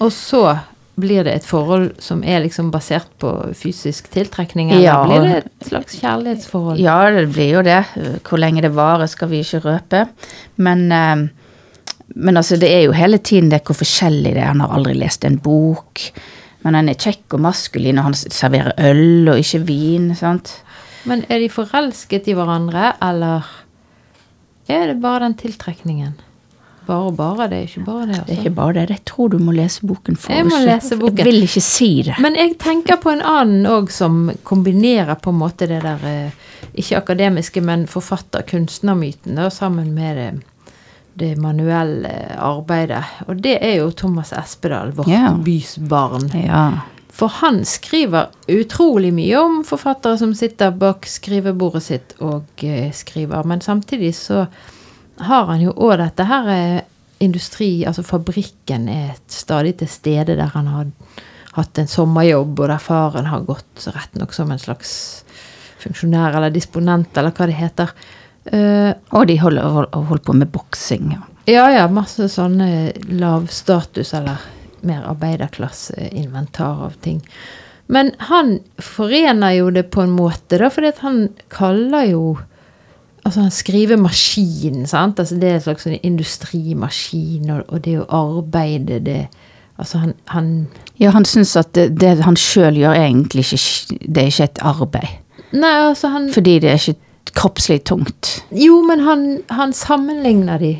Og 0.00 0.12
så 0.12 0.42
blir 0.96 1.24
det 1.26 1.32
et 1.36 1.44
forhold 1.44 1.90
som 2.00 2.22
er 2.24 2.40
liksom 2.40 2.70
basert 2.72 3.08
på 3.20 3.30
fysisk 3.56 4.08
tiltrekning, 4.14 4.70
eller 4.72 4.84
Ja. 4.84 4.94
blir 5.04 5.26
det 5.26 5.36
et 5.44 5.68
slags 5.68 5.98
kjærlighetsforhold? 6.00 6.78
ja, 6.80 7.10
det 7.12 7.26
blir 7.34 7.50
jo 7.58 7.62
det. 7.62 7.82
Hvor 8.24 8.40
lenge 8.40 8.62
det 8.64 8.72
varer, 8.74 9.06
skal 9.06 9.28
vi 9.28 9.42
ikke 9.44 9.60
røpe. 9.64 10.06
Men, 10.56 10.86
eh, 10.92 11.28
men 12.14 12.36
altså, 12.36 12.56
det 12.56 12.70
er 12.72 12.82
jo 12.86 12.92
hele 12.96 13.18
tiden 13.18 13.50
det 13.50 13.62
hvor 13.64 13.76
forskjellig 13.76 14.32
det 14.34 14.40
er. 14.40 14.52
Han 14.54 14.60
har 14.60 14.72
aldri 14.72 14.94
lest 14.94 15.24
en 15.24 15.36
bok. 15.38 16.00
Men 16.64 16.74
han 16.74 16.88
er 16.88 16.94
kjekk 16.94 17.34
og 17.36 17.40
maskulin, 17.44 17.98
og 17.98 18.04
han 18.08 18.14
serverer 18.14 18.72
øl 18.78 19.28
og 19.28 19.38
ikke 19.38 19.60
vin. 19.68 20.14
sant? 20.18 20.62
Men 21.04 21.24
er 21.28 21.38
de 21.38 21.48
forelsket 21.48 22.26
i 22.26 22.34
hverandre, 22.34 22.94
eller 23.02 23.44
er 24.68 24.86
det 24.86 25.00
bare 25.02 25.20
den 25.26 25.34
tiltrekningen? 25.34 26.14
Bare 26.86 27.08
og 27.08 27.16
bare, 27.18 27.48
det 27.50 27.56
er 27.58 27.62
ikke 27.66 27.84
bare 27.84 28.06
det. 28.06 28.12
Det 28.12 28.16
er 28.16 28.20
Altså. 28.22 28.34
ikke 28.42 28.54
bare 28.54 28.72
det. 28.74 28.90
Jeg 28.90 29.04
tror 29.04 29.28
du 29.30 29.38
må 29.42 29.52
lese 29.52 29.86
boken. 29.86 30.16
For 30.16 30.32
Jeg 30.32 30.44
må 30.46 30.58
lese 30.64 30.96
boken. 30.96 31.16
Jeg 31.18 31.26
vil 31.26 31.42
ikke 31.42 31.60
si 31.66 32.02
det. 32.06 32.14
Men 32.22 32.34
jeg 32.38 32.52
tenker 32.62 32.96
på 33.02 33.10
en 33.10 33.22
annen 33.26 33.66
òg 33.66 33.90
som 33.90 34.30
kombinerer 34.44 35.14
på 35.18 35.30
en 35.34 35.38
måte 35.40 35.66
det 35.66 35.82
der 35.82 36.04
eh, 36.06 36.30
Ikke 36.76 36.96
akademiske, 36.98 37.60
men 37.64 37.86
forfatter-kunstnermyten 37.86 39.38
sammen 39.50 39.94
med 39.94 40.16
det, 40.16 40.30
det 41.14 41.36
manuelle 41.38 42.10
arbeidet. 42.38 43.02
Og 43.26 43.36
det 43.42 43.58
er 43.62 43.76
jo 43.80 43.90
Thomas 43.90 44.32
Espedal, 44.32 44.92
vårt 44.92 45.08
Ja. 45.08 45.32
bys 45.32 45.76
barn. 45.78 46.28
Ja. 46.34 46.70
For 47.16 47.32
han 47.40 47.62
skriver 47.64 48.28
utrolig 48.52 49.12
mye 49.16 49.38
om 49.40 49.60
forfattere 49.64 50.18
som 50.20 50.34
sitter 50.36 50.74
bak 50.76 51.06
skrivebordet 51.08 51.82
sitt 51.86 52.10
og 52.20 52.64
eh, 52.66 52.90
skriver, 52.92 53.46
men 53.48 53.62
samtidig 53.64 54.10
så 54.18 54.42
har 55.24 55.46
han 55.48 55.62
jo 55.64 55.72
òg 55.72 55.94
dette 56.02 56.26
her 56.28 56.50
eh, 56.52 56.80
industri, 57.24 57.70
altså 57.88 58.02
fabrikken 58.04 58.88
er 58.92 59.14
stadig 59.32 59.78
til 59.80 59.88
stede 59.88 60.36
der 60.36 60.50
han 60.52 60.66
har 60.68 60.90
hatt 61.56 61.78
en 61.80 61.88
sommerjobb, 61.88 62.58
og 62.60 62.68
der 62.68 62.82
faren 62.84 63.30
har 63.32 63.46
gått 63.48 63.86
rett 63.94 64.18
nok 64.20 64.34
som 64.36 64.50
en 64.52 64.60
slags 64.60 64.90
funksjonær 65.80 66.36
eller 66.36 66.52
disponent, 66.52 67.16
eller 67.16 67.32
hva 67.32 67.46
det 67.48 67.56
heter. 67.56 67.94
Eh, 68.52 68.92
Og 69.16 69.24
de 69.30 69.38
holder, 69.40 69.64
hold- 69.72 69.94
holder 69.96 70.24
på 70.26 70.34
med 70.36 70.52
boksing. 70.52 71.14
Ja. 71.16 71.22
ja, 71.48 71.64
ja, 71.78 71.86
masse 71.88 72.28
sånne 72.28 72.92
lavstatus 73.08 74.12
eller 74.20 74.36
mer 74.86 75.06
arbeiderklasseinventar 75.12 76.84
av 76.88 76.98
ting. 77.04 77.22
Men 77.86 78.10
han 78.18 78.58
forener 78.82 79.54
jo 79.60 79.70
det 79.70 79.86
på 79.94 80.02
en 80.02 80.14
måte, 80.16 80.58
da, 80.58 80.70
fordi 80.72 80.92
han 81.04 81.26
kaller 81.52 82.12
jo 82.12 82.36
Altså 83.26 83.40
han 83.42 83.50
skriver 83.50 83.98
maskin, 83.98 84.84
sant. 84.86 85.18
Altså 85.18 85.34
det 85.34 85.48
er 85.48 85.56
en 85.56 85.62
slags 85.64 85.82
sånn 85.82 85.96
industrimaskin, 86.06 87.48
og, 87.50 87.64
og 87.74 87.80
det 87.82 87.96
å 87.98 88.04
arbeide, 88.14 89.00
det 89.02 89.24
Altså 89.76 89.98
han, 89.98 90.12
han 90.32 90.68
Ja, 91.00 91.10
han 91.10 91.26
syns 91.28 91.56
at 91.58 91.74
det, 91.74 91.88
det 92.00 92.14
han 92.24 92.38
sjøl 92.38 92.78
gjør, 92.80 92.94
er 92.94 93.08
egentlig 93.10 93.44
ikke 93.44 93.98
Det 94.06 94.22
er 94.22 94.30
ikke 94.30 94.46
et 94.46 94.62
arbeid. 94.62 95.10
Nei, 95.52 95.74
altså 95.88 96.12
han 96.14 96.30
Fordi 96.32 96.58
det 96.62 96.70
er 96.70 96.78
ikke 96.80 97.34
kroppslig 97.36 97.82
tungt. 97.84 98.30
Jo, 98.54 98.78
men 98.86 99.02
han, 99.04 99.24
han 99.50 99.74
sammenligner 99.76 100.62
de 100.62 100.70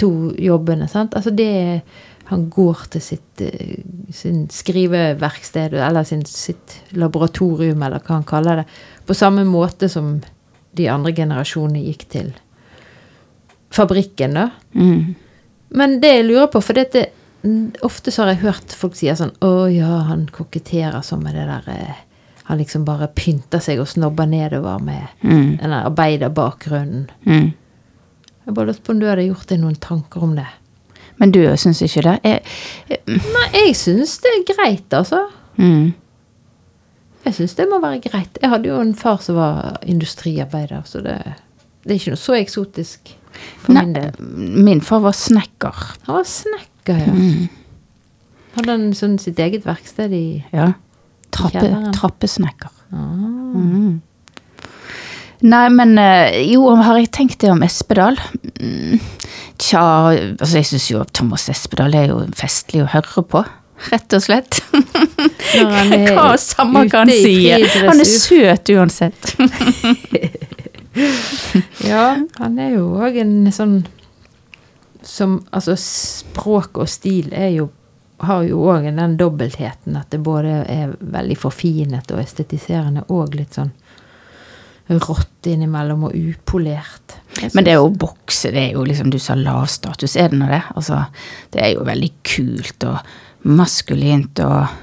to 0.00 0.10
jobbene, 0.38 0.88
sant. 0.88 1.12
Altså 1.18 1.34
det 1.34 1.82
Han 2.28 2.48
går 2.50 2.86
til 2.90 3.02
sitt 3.04 3.40
eh, 3.44 3.76
sin 4.12 4.48
skriveverksted, 4.50 5.74
eller 5.74 6.04
sin, 6.04 6.24
sitt 6.26 6.80
laboratorium, 6.90 7.82
eller 7.86 8.00
hva 8.02 8.16
han 8.18 8.24
kaller 8.26 8.56
det, 8.62 8.64
på 9.06 9.14
samme 9.14 9.44
måte 9.46 9.88
som 9.88 10.16
de 10.76 10.88
andre 10.92 11.12
generasjonene 11.14 11.84
gikk 11.86 12.08
til 12.12 12.32
fabrikken, 13.70 14.34
da. 14.34 14.48
Mm. 14.74 15.14
Men 15.76 16.00
det 16.00 16.10
jeg 16.16 16.26
lurer 16.28 16.50
på, 16.52 16.60
for 16.62 16.78
dette 16.78 17.06
Ofte 17.86 18.10
så 18.10 18.24
har 18.24 18.32
jeg 18.32 18.40
hørt 18.42 18.72
folk 18.74 18.96
si 18.98 19.06
sånn 19.14 19.30
Å 19.44 19.68
ja, 19.70 20.00
han 20.08 20.24
koketterer 20.34 21.02
sånn 21.06 21.20
med 21.22 21.36
det 21.36 21.44
der 21.46 21.68
eh, 21.70 21.98
Han 22.48 22.58
liksom 22.58 22.82
bare 22.88 23.06
pynter 23.14 23.62
seg 23.62 23.78
og 23.82 23.86
snobber 23.90 24.26
nedover 24.26 24.80
med 24.82 25.04
Mm. 25.22 25.56
den 25.60 25.70
der 25.70 25.84
arbeiderbakgrunnen. 25.86 27.04
Mm. 27.26 27.52
Jeg 28.46 28.54
bare 28.54 28.66
lurte 28.72 28.82
på 28.86 28.94
om 28.94 29.00
du 29.02 29.06
hadde 29.06 29.26
gjort 29.28 29.46
deg 29.50 29.60
noen 29.62 29.78
tanker 29.82 30.22
om 30.26 30.34
det. 30.38 30.46
Men 31.18 31.30
du 31.32 31.40
syns 31.56 31.80
ikke 31.86 32.02
det? 32.04 32.16
Jeg, 32.24 32.98
Nei, 33.08 33.46
jeg 33.54 33.76
syns 33.78 34.18
det 34.24 34.32
er 34.34 34.42
greit, 34.54 34.92
altså. 34.98 35.22
mm. 35.56 35.94
Jeg 37.26 37.34
syns 37.34 37.54
det 37.58 37.64
må 37.70 37.80
være 37.82 37.98
greit. 38.04 38.36
Jeg 38.42 38.50
hadde 38.52 38.68
jo 38.70 38.76
en 38.78 38.92
far 38.94 39.16
som 39.24 39.34
var 39.40 39.78
industriarbeider, 39.82 40.84
så 40.86 41.00
det, 41.02 41.16
det 41.82 41.90
er 41.90 41.98
ikke 41.98 42.12
noe 42.14 42.20
så 42.22 42.36
eksotisk 42.38 43.14
for 43.64 43.74
Nei, 43.74 43.82
min 43.88 43.94
del. 43.96 44.60
min 44.68 44.80
far 44.84 45.00
var 45.02 45.16
snekker. 45.16 45.80
Han 46.06 46.20
var 46.20 46.28
snekker, 46.30 47.00
ja. 47.02 47.14
Mm. 47.16 47.48
Hadde 48.56 48.72
han 48.76 48.86
sånn 48.96 49.18
sitt 49.20 49.40
eget 49.42 49.66
verksted 49.66 50.14
i 50.16 50.26
Ja. 50.54 50.70
Trappe, 51.36 51.68
trappesnekker. 51.96 52.70
ah. 52.92 53.56
Mm. 53.56 53.96
Nei, 55.46 55.66
men 55.68 55.98
eh, 56.00 56.38
jo, 56.48 56.62
har 56.80 56.96
jeg 56.96 57.10
tenkt 57.12 57.42
det 57.42 57.50
om 57.52 57.60
Espedal? 57.66 58.16
Tja, 59.58 59.82
altså 60.12 60.58
jeg 60.58 60.68
syns 60.68 60.90
jo 60.90 61.04
Thomas 61.16 61.48
Espedal 61.52 61.94
er 61.96 62.10
jo 62.10 62.18
festlig 62.36 62.82
å 62.84 62.90
høre 62.92 63.24
på. 63.24 63.44
Rett 63.90 64.16
og 64.16 64.22
slett. 64.24 64.58
Når 64.72 65.72
han 65.76 65.92
er 65.92 66.12
Hva 66.16 66.30
samme 66.40 66.86
kan 66.88 67.04
han 67.04 67.12
ute 67.12 67.18
i 67.18 67.36
sier. 67.36 67.66
fri 67.68 67.88
Han 67.90 68.02
er 68.02 68.12
søt 68.12 68.74
uansett. 68.76 69.34
Ja, 71.84 72.16
han 72.38 72.54
er 72.56 72.70
jo 72.78 72.86
òg 73.04 73.18
en 73.20 73.50
sånn 73.52 73.82
som 75.04 75.34
Altså, 75.54 75.74
språk 75.76 76.78
og 76.80 76.88
stil 76.88 77.28
er 77.36 77.50
jo 77.52 77.66
har 78.24 78.46
jo 78.48 78.62
òg 78.64 78.86
den 78.96 79.18
dobbeltheten 79.20 79.96
at 80.00 80.08
det 80.08 80.22
både 80.24 80.62
er 80.72 80.94
veldig 81.00 81.36
forfinet 81.36 82.08
og 82.14 82.22
estetiserende 82.22 83.02
og 83.12 83.34
litt 83.36 83.58
sånn 83.58 83.74
rått 84.86 85.46
innimellom 85.50 86.06
og 86.08 86.14
upolert. 86.14 87.16
Men 87.54 87.66
det 87.66 87.76
å 87.78 87.90
bokse, 87.90 88.52
det 88.54 88.62
er 88.68 88.74
jo 88.78 88.86
liksom 88.86 89.10
Du 89.12 89.18
sa 89.20 89.34
lavstatus, 89.36 90.16
er 90.16 90.30
det 90.32 90.40
nå 90.40 90.48
det? 90.50 90.62
Altså, 90.78 91.02
det 91.52 91.62
er 91.62 91.72
jo 91.74 91.86
veldig 91.86 92.10
kult 92.26 92.86
og 92.88 93.14
maskulint 93.46 94.40
og, 94.42 94.76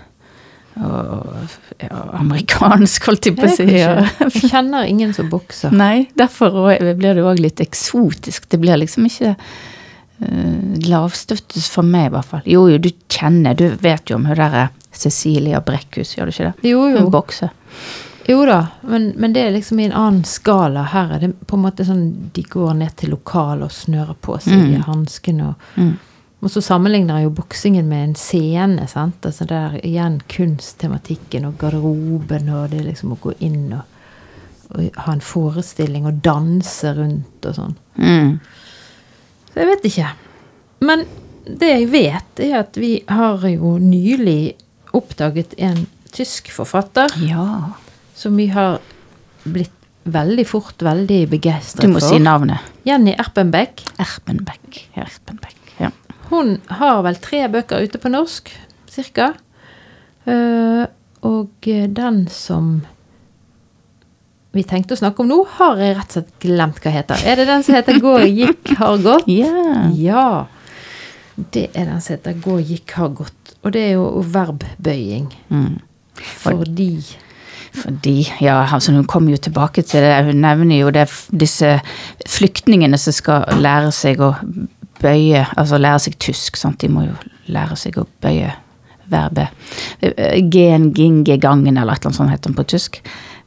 og 0.84 1.56
ja, 1.82 2.04
amerikansk, 2.20 3.10
holdt 3.10 3.30
jeg 3.30 3.38
på 3.40 3.48
å 3.48 3.56
si. 3.56 3.68
Jeg 3.80 4.52
kjenner 4.52 4.88
ingen 4.90 5.16
som 5.16 5.32
bokser. 5.32 5.74
Nei, 5.84 6.10
derfor 6.20 6.76
blir 6.80 7.18
det 7.18 7.24
òg 7.24 7.42
litt 7.44 7.64
eksotisk. 7.64 8.48
Det 8.52 8.60
blir 8.62 8.80
liksom 8.84 9.08
ikke 9.10 9.34
uh, 9.34 10.80
lavstøttes 10.88 11.68
for 11.74 11.88
meg, 11.88 12.12
i 12.12 12.16
hvert 12.18 12.32
fall. 12.36 12.48
Jo, 12.50 12.68
jo, 12.72 12.80
du 12.80 12.92
kjenner, 13.12 13.58
du 13.58 13.70
vet 13.84 14.12
jo 14.12 14.20
om 14.20 14.28
hun 14.30 14.40
derre 14.40 14.70
Cecilia 14.94 15.64
Brekkhus, 15.64 16.18
gjør 16.18 16.30
du 16.30 16.36
ikke 16.36 16.50
det? 16.52 16.70
Jo, 16.70 16.88
jo. 16.92 17.06
Hun 17.06 17.14
bokser. 17.14 17.56
Jo 18.28 18.46
da, 18.46 18.68
men, 18.88 19.10
men 19.20 19.34
det 19.36 19.42
er 19.44 19.52
liksom 19.52 19.80
i 19.80 19.86
en 19.90 19.92
annen 20.00 20.24
skala. 20.24 20.84
Her 20.94 21.12
er 21.12 21.20
det 21.20 21.34
på 21.48 21.58
en 21.58 21.64
måte 21.66 21.84
sånn 21.84 22.06
de 22.34 22.44
går 22.48 22.74
ned 22.80 22.96
til 22.96 23.12
lokalet 23.12 23.66
og 23.68 23.72
snører 23.76 24.16
på 24.24 24.38
seg 24.40 24.62
Mm. 24.64 24.84
hanskene. 24.88 25.48
Og, 25.50 25.56
Mm. 25.76 25.98
og 26.42 26.50
så 26.54 26.62
sammenligner 26.64 27.18
jeg 27.20 27.24
jo 27.28 27.34
boksingen 27.42 27.86
med 27.90 28.04
en 28.10 28.16
scene. 28.16 28.88
sant? 28.88 29.22
Altså 29.26 29.46
Der 29.48 29.80
igjen 29.84 30.22
kunsttematikken 30.30 31.46
og 31.46 31.58
garderoben 31.58 32.50
og 32.50 32.70
det 32.72 32.86
liksom 32.86 33.12
å 33.12 33.20
gå 33.20 33.34
inn 33.40 33.74
og, 33.74 33.84
og 34.72 34.90
ha 35.04 35.12
en 35.14 35.20
forestilling 35.22 36.06
og 36.08 36.22
danse 36.24 36.94
rundt 36.96 37.46
og 37.46 37.56
sånn. 37.56 37.76
Mm. 37.98 38.40
Så 39.54 39.60
jeg 39.60 39.68
vet 39.68 39.84
ikke. 39.92 40.10
Men 40.82 41.06
det 41.46 41.68
jeg 41.80 41.90
vet, 41.92 42.40
er 42.40 42.60
at 42.60 42.76
vi 42.80 43.04
har 43.08 43.38
jo 43.50 43.78
nylig 43.80 44.54
oppdaget 44.94 45.54
en 45.58 45.88
tysk 46.14 46.48
forfatter 46.52 47.10
Ja. 47.28 47.74
Som 48.16 48.38
vi 48.38 48.48
har 48.54 48.80
blitt 49.44 49.72
veldig 50.04 50.46
fort 50.48 50.82
veldig 50.84 51.20
begeistret 51.32 51.82
for. 51.82 51.88
Du 51.88 51.96
må 51.96 52.02
for. 52.02 52.10
si 52.12 52.20
navnet. 52.20 52.72
Jenny 52.84 53.16
Erpenbeck. 53.20 53.86
Erpenbeck. 54.02 54.82
Erpenbeck. 55.00 55.60
Ja. 55.80 55.92
Hun 56.30 56.58
har 56.68 57.04
vel 57.06 57.20
tre 57.24 57.46
bøker 57.52 57.84
ute 57.84 58.02
på 58.02 58.12
norsk, 58.12 58.52
cirka. 58.92 59.34
Eh, 60.26 60.84
og 61.24 61.70
den 61.96 62.26
som 62.32 62.82
vi 64.54 64.62
tenkte 64.68 64.94
å 64.94 65.00
snakke 65.00 65.24
om 65.24 65.32
nå, 65.32 65.40
har 65.58 65.80
jeg 65.82 65.96
rett 65.98 66.12
og 66.12 66.18
slett 66.20 66.34
glemt 66.44 66.84
hva 66.84 66.92
heter. 66.94 67.24
Er 67.26 67.40
det 67.40 67.48
den 67.50 67.64
som 67.66 67.76
heter 67.76 67.98
'Gå, 68.00 68.18
gikk, 68.28 68.76
har 68.78 68.98
gått'? 68.98 69.28
Ja. 69.28 69.90
Ja. 69.98 70.46
Det 71.36 71.72
er 71.74 71.86
den 71.90 72.02
som 72.02 72.14
heter 72.14 72.34
'Gå, 72.34 72.60
gikk, 72.62 72.92
har 72.92 73.10
gått'. 73.10 73.56
Og 73.64 73.72
det 73.72 73.82
er 73.82 73.94
jo 73.94 74.22
verbbøying. 74.22 75.34
Mm. 75.50 75.80
Fordi 76.14 77.02
Fordi, 77.74 78.28
ja, 78.42 78.60
altså 78.74 78.92
Hun 78.92 79.06
kommer 79.10 79.32
jo 79.32 79.38
tilbake 79.38 79.82
til 79.82 80.02
det. 80.02 80.26
Hun 80.26 80.42
nevner 80.42 80.78
jo 80.78 80.90
det, 80.94 81.08
disse 81.32 81.80
flyktningene 82.30 82.98
som 83.02 83.16
skal 83.16 83.48
lære 83.58 83.92
seg 83.92 84.22
å 84.22 84.34
bøye 85.02 85.46
Altså 85.58 85.78
lære 85.82 86.00
seg 86.06 86.20
tysk. 86.20 86.58
sant? 86.58 86.80
De 86.80 86.88
må 86.90 87.08
jo 87.08 87.16
lære 87.52 87.76
seg 87.80 87.98
å 87.98 88.08
bøye 88.22 88.54
verbet. 89.12 89.52
Gen, 90.54 90.92
ginge, 90.96 91.38
gangen, 91.38 91.78
eller 91.78 91.94
et 91.94 92.04
eller 92.04 92.12
annet 92.12 92.18
sånt 92.18 92.32
heter 92.32 92.50
den 92.50 92.58
på 92.58 92.68
tysk. 92.72 93.02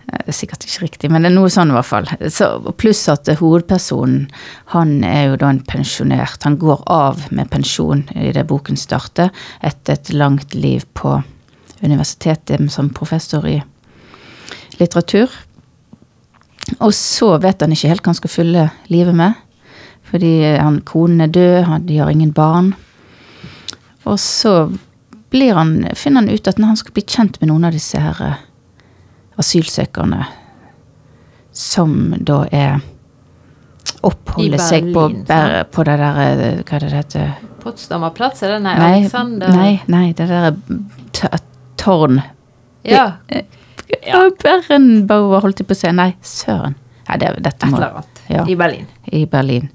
Det 0.06 0.30
er 0.30 0.36
sikkert 0.36 0.64
ikke 0.66 0.84
riktig, 0.84 1.08
men 1.10 1.24
det 1.24 1.32
er 1.32 1.34
noe 1.34 1.50
sånn 1.50 1.72
i 1.72 1.74
hvert 1.74 1.88
fall. 1.88 2.06
Så, 2.30 2.46
pluss 2.78 3.00
at 3.10 3.26
hovedpersonen, 3.40 4.28
han 4.74 5.00
er 5.06 5.32
jo 5.32 5.38
da 5.40 5.50
en 5.50 5.62
pensjonert. 5.66 6.44
Han 6.46 6.58
går 6.62 6.84
av 6.92 7.24
med 7.34 7.50
pensjon 7.50 8.04
i 8.14 8.30
det 8.36 8.44
boken 8.46 8.78
starter, 8.78 9.32
etter 9.66 9.96
et 9.96 10.12
langt 10.14 10.54
liv 10.54 10.86
på 10.94 11.16
universitetet 11.82 12.70
som 12.72 12.92
professor 12.94 13.48
i 13.50 13.58
litteratur. 14.80 15.32
Og 16.82 16.92
så 16.94 17.36
vet 17.42 17.60
han 17.62 17.72
ikke 17.74 17.88
helt 17.92 18.02
hva 18.02 18.10
han 18.12 18.18
skal 18.18 18.32
fylle 18.32 18.64
livet 18.92 19.14
med. 19.16 19.36
Fordi 20.10 20.32
han, 20.58 20.80
konen 20.86 21.20
er 21.26 21.32
død, 21.34 21.62
han, 21.66 21.86
de 21.86 21.98
har 21.98 22.10
ingen 22.12 22.32
barn. 22.34 22.72
Og 24.06 24.18
så 24.22 24.56
blir 25.34 25.54
han, 25.58 25.80
finner 25.98 26.22
han 26.22 26.30
ut 26.30 26.46
at 26.48 26.58
når 26.62 26.72
han 26.74 26.78
skal 26.80 26.94
bli 26.94 27.02
kjent 27.02 27.40
med 27.40 27.50
noen 27.50 27.66
av 27.66 27.74
disse 27.74 27.98
her 28.00 28.20
eh, 28.22 28.36
asylsøkerne, 29.42 30.26
som 31.56 31.96
da 32.20 32.42
er 32.52 32.76
Oppholder 34.06 34.60
seg 34.60 34.90
på, 34.94 35.06
Ber- 35.26 35.64
på 35.72 35.82
det 35.86 35.94
der 35.98 36.18
eh, 36.20 36.58
Hva 36.66 36.76
er 36.76 36.82
det 36.84 36.88
det 36.92 36.98
heter? 37.00 37.30
Potsdamer 37.62 38.12
plass, 38.14 38.42
er 38.46 38.52
det? 38.54 38.58
Nei, 38.66 38.74
Alexander 38.86 39.54
nei, 39.56 39.70
nei, 39.90 40.04
det 40.14 40.26
der 40.30 40.50
t- 41.16 41.30
tårn. 41.80 42.20
Ja, 42.86 43.06
Ja, 44.06 44.24
Berenbauer, 44.42 45.40
holdt 45.44 45.62
jeg 45.62 45.68
på 45.68 45.76
å 45.76 45.78
si. 45.78 45.90
Nei, 45.94 46.10
søren. 46.26 46.76
Nei, 47.06 47.18
det, 47.22 47.32
dette 47.44 47.66
et 47.66 47.70
må 47.70 47.78
eller 47.78 48.00
annet. 48.00 48.22
Ja. 48.26 48.42
I 48.50 48.56
Berlin. 48.58 48.86
i 49.14 49.26
Berlin. 49.30 49.68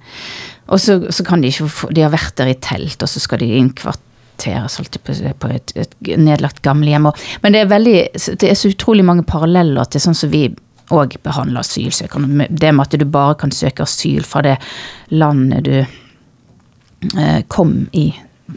Og 0.72 0.80
så, 0.84 0.98
så 1.12 1.24
kan 1.24 1.44
de 1.44 1.51
ikke 1.51 1.68
få 1.72 1.89
De 1.96 2.03
har 2.03 2.12
vært 2.12 2.36
der 2.39 2.51
i 2.51 2.58
telt, 2.60 3.00
og 3.03 3.10
så 3.12 3.22
skal 3.24 3.39
de 3.44 3.48
innkvarteres 3.60 4.75
holdt 4.80 4.98
jeg 4.98 5.06
på, 5.08 5.15
på 5.39 5.51
et, 5.56 5.74
et 5.80 5.96
nedlagt 6.20 6.62
gamlehjem. 6.65 7.08
Men 7.44 7.56
det 7.56 7.63
er 7.63 7.72
veldig 7.72 7.96
Det 8.41 8.50
er 8.50 8.60
så 8.60 8.72
utrolig 8.72 9.06
mange 9.08 9.24
paralleller 9.27 9.88
til 9.91 10.03
sånn 10.03 10.18
som 10.18 10.34
vi 10.34 10.50
òg 10.91 11.15
behandler 11.24 11.63
asylsøkerne. 11.63 12.50
Det 12.50 12.74
med 12.75 12.84
at 12.84 13.00
du 13.00 13.08
bare 13.08 13.38
kan 13.39 13.53
søke 13.56 13.86
asyl 13.88 14.25
fra 14.27 14.44
det 14.44 14.58
landet 15.15 15.63
du 15.70 15.77
eh, 15.80 17.41
kom 17.48 17.86
i. 17.96 18.10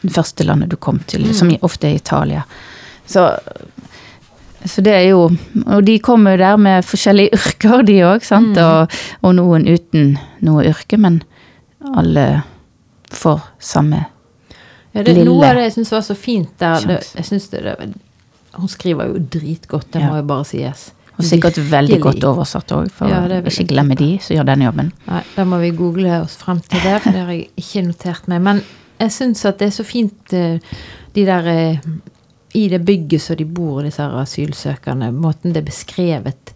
Det 0.03 0.11
første 0.11 0.47
landet 0.47 0.73
du 0.73 0.77
kom 0.83 0.99
til, 1.07 1.29
som 1.37 1.53
ofte 1.63 1.87
er 1.87 2.01
Italia. 2.01 2.43
Så 3.07 3.29
så 4.65 4.81
det 4.85 4.93
er 4.97 5.05
jo 5.11 5.27
Og 5.67 5.85
de 5.85 5.99
kommer 5.99 6.35
jo 6.35 6.43
der 6.45 6.57
med 6.57 6.85
forskjellige 6.89 7.37
yrker, 7.37 7.83
de 7.87 7.99
òg, 8.07 8.25
sant. 8.25 8.57
Og, 8.59 8.97
og 9.23 9.35
noen 9.37 9.67
uten 9.69 10.17
noe 10.45 10.65
yrke, 10.71 10.99
men 11.01 11.23
alle 11.95 12.43
får 13.13 13.41
samme 13.61 14.05
Ja, 14.95 15.03
det, 15.03 15.13
Lille 15.13 15.25
noe 15.29 15.45
av 15.49 15.59
det 15.59 15.69
jeg 15.69 15.77
syns 15.79 15.93
var 15.93 16.05
så 16.07 16.17
fint 16.17 16.53
der 16.63 16.85
det, 16.89 17.01
jeg 17.17 17.29
synes 17.29 17.49
det, 17.53 17.63
det, 17.67 17.89
Hun 18.55 18.71
skriver 18.71 19.11
jo 19.11 19.19
dritgodt, 19.19 19.91
det 19.93 20.01
Ja. 20.05 20.11
må 20.13 20.21
jo 20.21 20.27
bare 20.29 20.45
sies. 20.47 20.93
Og 21.19 21.25
sikkert 21.27 21.59
veldig 21.71 22.01
godt 22.03 22.25
oversatt 22.27 22.73
òg, 22.75 22.89
for 22.91 23.11
Ja, 23.11 23.21
det 23.29 23.45
ikke 23.47 23.69
glemme 23.71 23.95
de 23.99 24.17
som 24.23 24.35
gjør 24.37 24.47
den 24.49 24.65
jobben. 24.67 24.93
Nei, 25.07 25.23
da 25.37 25.45
må 25.47 25.61
vi 25.63 25.71
google 25.71 26.21
oss 26.23 26.35
frem 26.41 26.61
til 26.63 26.81
det, 26.83 26.97
for 27.03 27.15
det 27.15 27.21
har 27.23 27.31
jeg 27.35 27.49
ikke 27.61 27.83
notert 27.87 28.29
meg. 28.31 28.43
Men 28.43 28.63
jeg 28.99 29.15
syns 29.15 29.45
at 29.47 29.59
det 29.59 29.69
er 29.69 29.77
så 29.77 29.85
fint, 29.87 30.33
eh, 30.35 30.59
de 31.15 31.27
der 31.27 31.47
eh, 31.51 31.79
I 32.55 32.69
det 32.69 32.85
bygget 32.87 33.21
som 33.23 33.37
de 33.37 33.45
bor, 33.45 33.83
disse 33.83 34.03
her 34.03 34.15
asylsøkerne, 34.23 35.11
måten 35.13 35.53
det 35.53 35.63
er 35.65 35.71
beskrevet 35.71 36.55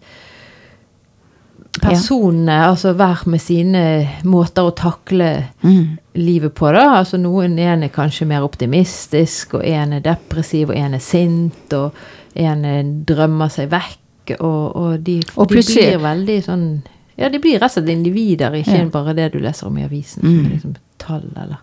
Personene, 1.79 2.55
altså 2.65 2.91
hver 2.97 3.21
med 3.29 3.39
sine 3.39 3.81
måter 4.27 4.65
å 4.67 4.71
takle 4.75 5.45
Mm. 5.63 5.97
livet 6.15 6.53
på, 6.55 6.71
da. 6.73 6.97
Altså 6.97 7.17
noen 7.17 7.57
en 7.59 7.83
er 7.83 7.89
kanskje 7.93 8.25
mer 8.27 8.41
optimistisk, 8.43 9.53
og 9.53 9.63
en 9.65 9.93
er 9.93 9.99
depressiv, 10.01 10.69
og 10.69 10.75
en 10.75 10.93
er 10.93 10.99
sint, 10.99 11.73
og 11.73 11.93
en 12.35 13.05
drømmer 13.05 13.49
seg 13.49 13.69
vekk, 13.69 14.39
og, 14.41 14.75
og 14.75 15.03
de, 15.03 15.21
Og 15.37 15.47
de 15.47 15.55
blir 15.61 15.97
veldig 15.99 16.43
sånn 16.43 16.81
Ja, 17.17 17.27
de 17.29 17.39
blir 17.39 17.59
rett 17.59 17.77
og 17.77 17.83
slett 17.83 17.89
individer, 17.89 18.51
ikke 18.55 18.77
Ja. 18.77 18.85
bare 18.85 19.13
det 19.15 19.31
du 19.33 19.39
leser 19.39 19.67
om 19.67 19.77
i 19.77 19.83
avisen, 19.85 20.23
Mm. 20.23 20.35
som 20.37 20.45
er 20.45 20.55
liksom 20.55 20.75
tall, 20.97 21.23
eller 21.37 21.57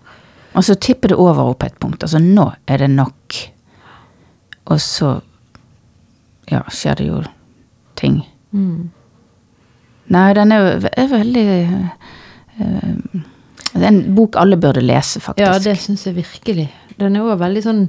Og 0.54 0.62
så 0.64 0.74
tipper 0.80 1.08
det 1.08 1.18
over 1.18 1.50
opp 1.50 1.58
på 1.58 1.66
et 1.66 1.78
punkt. 1.80 2.02
Altså 2.02 2.18
nå 2.18 2.54
er 2.68 2.78
det 2.78 2.90
nok. 2.90 3.50
Og 4.66 4.80
så 4.82 5.16
ja, 6.50 6.62
skjer 6.70 7.00
det 7.00 7.08
jo 7.08 7.22
ting. 7.98 8.22
mm. 8.50 8.90
Nei, 10.14 10.26
den 10.38 10.52
er 10.54 10.84
er 10.92 11.08
veldig 11.10 11.46
uh, 11.66 13.22
Det 13.72 13.82
er 13.82 13.88
en 13.88 14.14
bok 14.14 14.36
alle 14.38 14.56
burde 14.56 14.80
lese, 14.80 15.20
faktisk. 15.20 15.42
Ja, 15.42 15.58
det 15.58 15.78
syns 15.82 16.06
jeg 16.06 16.14
virkelig. 16.16 16.68
Den 17.00 17.16
er 17.16 17.26
òg 17.26 17.40
veldig 17.40 17.62
sånn 17.62 17.88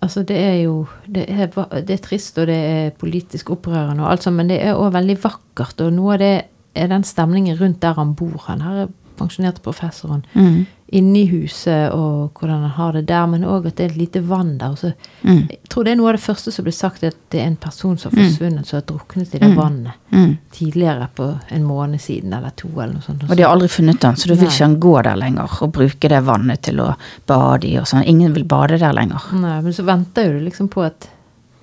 Altså, 0.00 0.22
det 0.24 0.36
er 0.40 0.54
jo 0.62 0.86
det 1.04 1.26
er, 1.28 1.50
det 1.84 1.92
er 1.92 2.00
trist, 2.00 2.38
og 2.40 2.46
det 2.48 2.56
er 2.56 2.94
politisk 2.96 3.50
opprørende 3.52 4.00
og 4.00 4.08
alt 4.08 4.22
sånt, 4.24 4.38
men 4.38 4.48
det 4.48 4.56
er 4.64 4.78
òg 4.78 4.94
veldig 4.94 5.16
vakkert, 5.20 5.82
og 5.84 5.92
noe 5.92 6.14
av 6.14 6.22
det 6.22 6.30
er 6.74 6.88
den 6.88 7.04
stemningen 7.04 7.58
rundt 7.58 7.82
der 7.82 7.98
han 7.98 8.14
bor. 8.16 8.38
Han 8.46 8.62
her 8.64 8.78
er 8.86 8.88
pensjonerte 9.18 9.60
professoren. 9.60 10.24
Mm. 10.32 10.64
Inne 10.92 11.20
i 11.20 11.26
huset, 11.30 11.92
og 11.94 12.32
hvordan 12.34 12.62
han 12.64 12.70
har 12.74 12.92
det 12.96 13.04
der, 13.06 13.26
men 13.30 13.44
òg 13.46 13.66
at 13.68 13.76
det 13.76 13.84
er 13.84 13.90
et 13.92 13.96
lite 14.00 14.20
vann 14.26 14.56
der. 14.58 14.70
Og 14.72 14.78
så, 14.78 14.92
Mm. 15.22 15.46
jeg 15.48 15.58
tror 15.68 15.84
det 15.84 15.92
er 15.92 15.96
noe 16.00 16.08
av 16.08 16.16
det 16.16 16.22
første 16.24 16.50
som 16.52 16.64
blir 16.64 16.72
sagt, 16.74 17.04
at 17.04 17.14
det 17.30 17.40
er 17.40 17.46
en 17.46 17.56
person 17.56 17.96
som 17.96 18.10
har 18.10 18.24
forsvunnet, 18.24 18.66
som 18.66 18.76
har 18.80 18.82
druknet 18.88 19.34
i 19.34 19.38
det 19.38 19.50
Mm. 19.50 19.56
vannet 19.56 19.92
Mm. 20.12 20.38
tidligere 20.50 21.08
på 21.14 21.40
en 21.50 21.62
måned 21.64 22.00
siden, 22.00 22.32
eller 22.34 22.50
to, 22.56 22.68
eller 22.68 22.94
noe 22.94 23.02
sånt. 23.02 23.22
Og 23.30 23.36
de 23.36 23.42
har 23.42 23.52
aldri 23.54 23.68
funnet 23.68 24.00
den, 24.00 24.14
så 24.16 24.26
da 24.28 24.34
vil 24.34 24.42
Nei. 24.44 24.50
ikke 24.50 24.64
han 24.66 24.80
gå 24.80 25.02
der 25.02 25.16
lenger 25.16 25.62
og 25.62 25.72
bruke 25.72 26.08
det 26.08 26.24
vannet 26.24 26.62
til 26.62 26.76
å 26.80 26.96
bade 27.26 27.64
i 27.68 27.76
og 27.78 27.84
sånn. 27.86 28.04
Ingen 28.06 28.32
vil 28.34 28.44
bade 28.44 28.78
der 28.78 28.92
lenger. 28.92 29.32
Nei, 29.32 29.60
men 29.60 29.72
så 29.72 29.84
venter 29.84 30.24
jo 30.26 30.38
du 30.40 30.44
liksom 30.50 30.68
på 30.68 30.84
at 30.84 31.08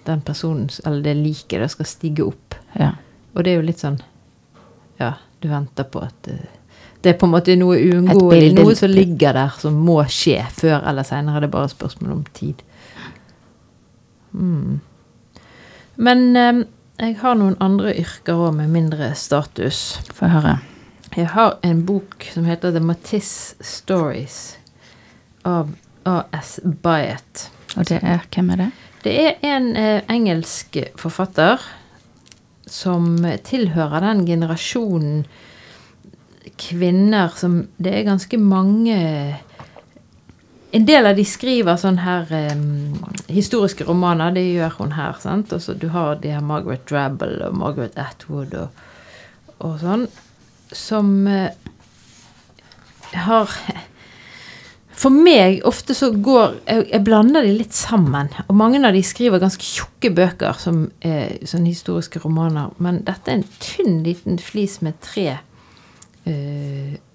den 0.06 0.22
personen, 0.22 0.70
eller 0.86 1.02
det 1.04 1.18
liket, 1.18 1.70
skal 1.70 1.86
stige 1.86 2.22
opp. 2.26 2.56
Ja. 2.80 2.92
Og 3.36 3.44
det 3.44 3.48
er 3.52 3.62
jo 3.62 3.68
litt 3.68 3.80
sånn 3.80 4.00
Ja, 5.00 5.14
du 5.42 5.50
venter 5.50 5.84
på 5.84 6.02
at 6.02 6.28
eh, 6.28 6.38
det 7.02 7.14
er 7.14 7.18
på 7.20 7.28
en 7.28 7.34
måte 7.36 7.56
noe 7.60 7.78
uunngåelig. 7.78 8.54
Noe 8.58 8.76
som 8.76 8.92
ligger 8.92 9.36
der, 9.38 9.54
som 9.62 9.78
må 9.86 10.00
skje 10.12 10.40
før 10.58 10.82
eller 10.90 11.06
seinere. 11.08 11.44
Det 11.44 11.50
er 11.50 11.54
bare 11.54 11.72
spørsmål 11.72 12.16
om 12.16 12.24
tid. 12.38 12.64
Mm. 14.34 14.80
Men 15.98 16.26
eh, 16.36 16.64
jeg 16.98 17.20
har 17.22 17.38
noen 17.38 17.58
andre 17.64 17.94
yrker 18.02 18.42
òg 18.48 18.58
med 18.58 18.74
mindre 18.74 19.12
status. 19.18 20.00
Få 20.18 20.30
høre. 20.34 20.58
Jeg 21.16 21.32
har 21.34 21.56
en 21.66 21.84
bok 21.86 22.28
som 22.34 22.46
heter 22.46 22.74
The 22.74 22.82
Matisse 22.84 23.56
Stories 23.66 24.58
av 25.46 25.72
A.S. 26.06 26.60
Byatt. 26.64 27.48
Og 27.78 27.88
det 27.90 28.02
er 28.02 28.26
Hvem 28.34 28.54
er 28.54 28.64
det? 28.64 28.72
Det 29.06 29.14
er 29.22 29.36
en 29.46 29.76
eh, 29.78 30.02
engelsk 30.10 30.80
forfatter 31.00 31.62
som 32.68 33.22
tilhører 33.48 34.04
den 34.04 34.26
generasjonen 34.28 35.22
kvinner 36.58 37.34
som 37.36 37.68
Det 37.78 37.94
er 37.94 38.08
ganske 38.08 38.38
mange 38.38 38.98
En 40.72 40.86
del 40.86 41.08
av 41.08 41.16
de 41.16 41.24
skriver 41.26 41.78
sånn 41.80 42.02
her 42.04 42.28
um, 42.52 42.98
historiske 43.32 43.86
romaner. 43.88 44.34
Det 44.36 44.44
gjør 44.44 44.74
hun 44.82 44.92
her. 44.98 45.16
sant? 45.22 45.54
Og 45.56 45.62
så 45.64 45.74
Du 45.74 45.88
har 45.94 46.20
de 46.22 46.34
her 46.36 46.44
Margaret 46.44 46.84
Drabble 46.90 47.48
og 47.48 47.56
Margaret 47.56 47.96
Atwood 47.98 48.54
og, 48.54 48.82
og 49.64 49.78
sånn. 49.80 50.04
Som 50.76 51.24
uh, 51.32 51.48
har 53.16 53.56
for 54.98 55.14
meg 55.14 55.60
ofte 55.70 55.94
så 55.94 56.10
går 56.10 56.56
jeg, 56.66 56.86
jeg 56.90 57.04
blander 57.06 57.46
de 57.46 57.54
litt 57.54 57.76
sammen. 57.78 58.32
Og 58.48 58.56
mange 58.58 58.82
av 58.82 58.96
de 58.96 59.04
skriver 59.06 59.42
ganske 59.42 59.62
tjukke 59.62 60.10
bøker, 60.18 60.58
som 60.58 60.88
er 61.06 61.38
sånne 61.46 61.70
historiske 61.70 62.22
romaner. 62.24 62.72
Men 62.82 63.04
dette 63.06 63.30
er 63.30 63.38
en 63.38 63.46
tynn 63.62 64.02
liten 64.06 64.42
flis 64.42 64.80
med 64.82 64.98
tre 65.06 65.28
eh, 65.36 65.44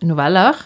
noveller. 0.03 0.63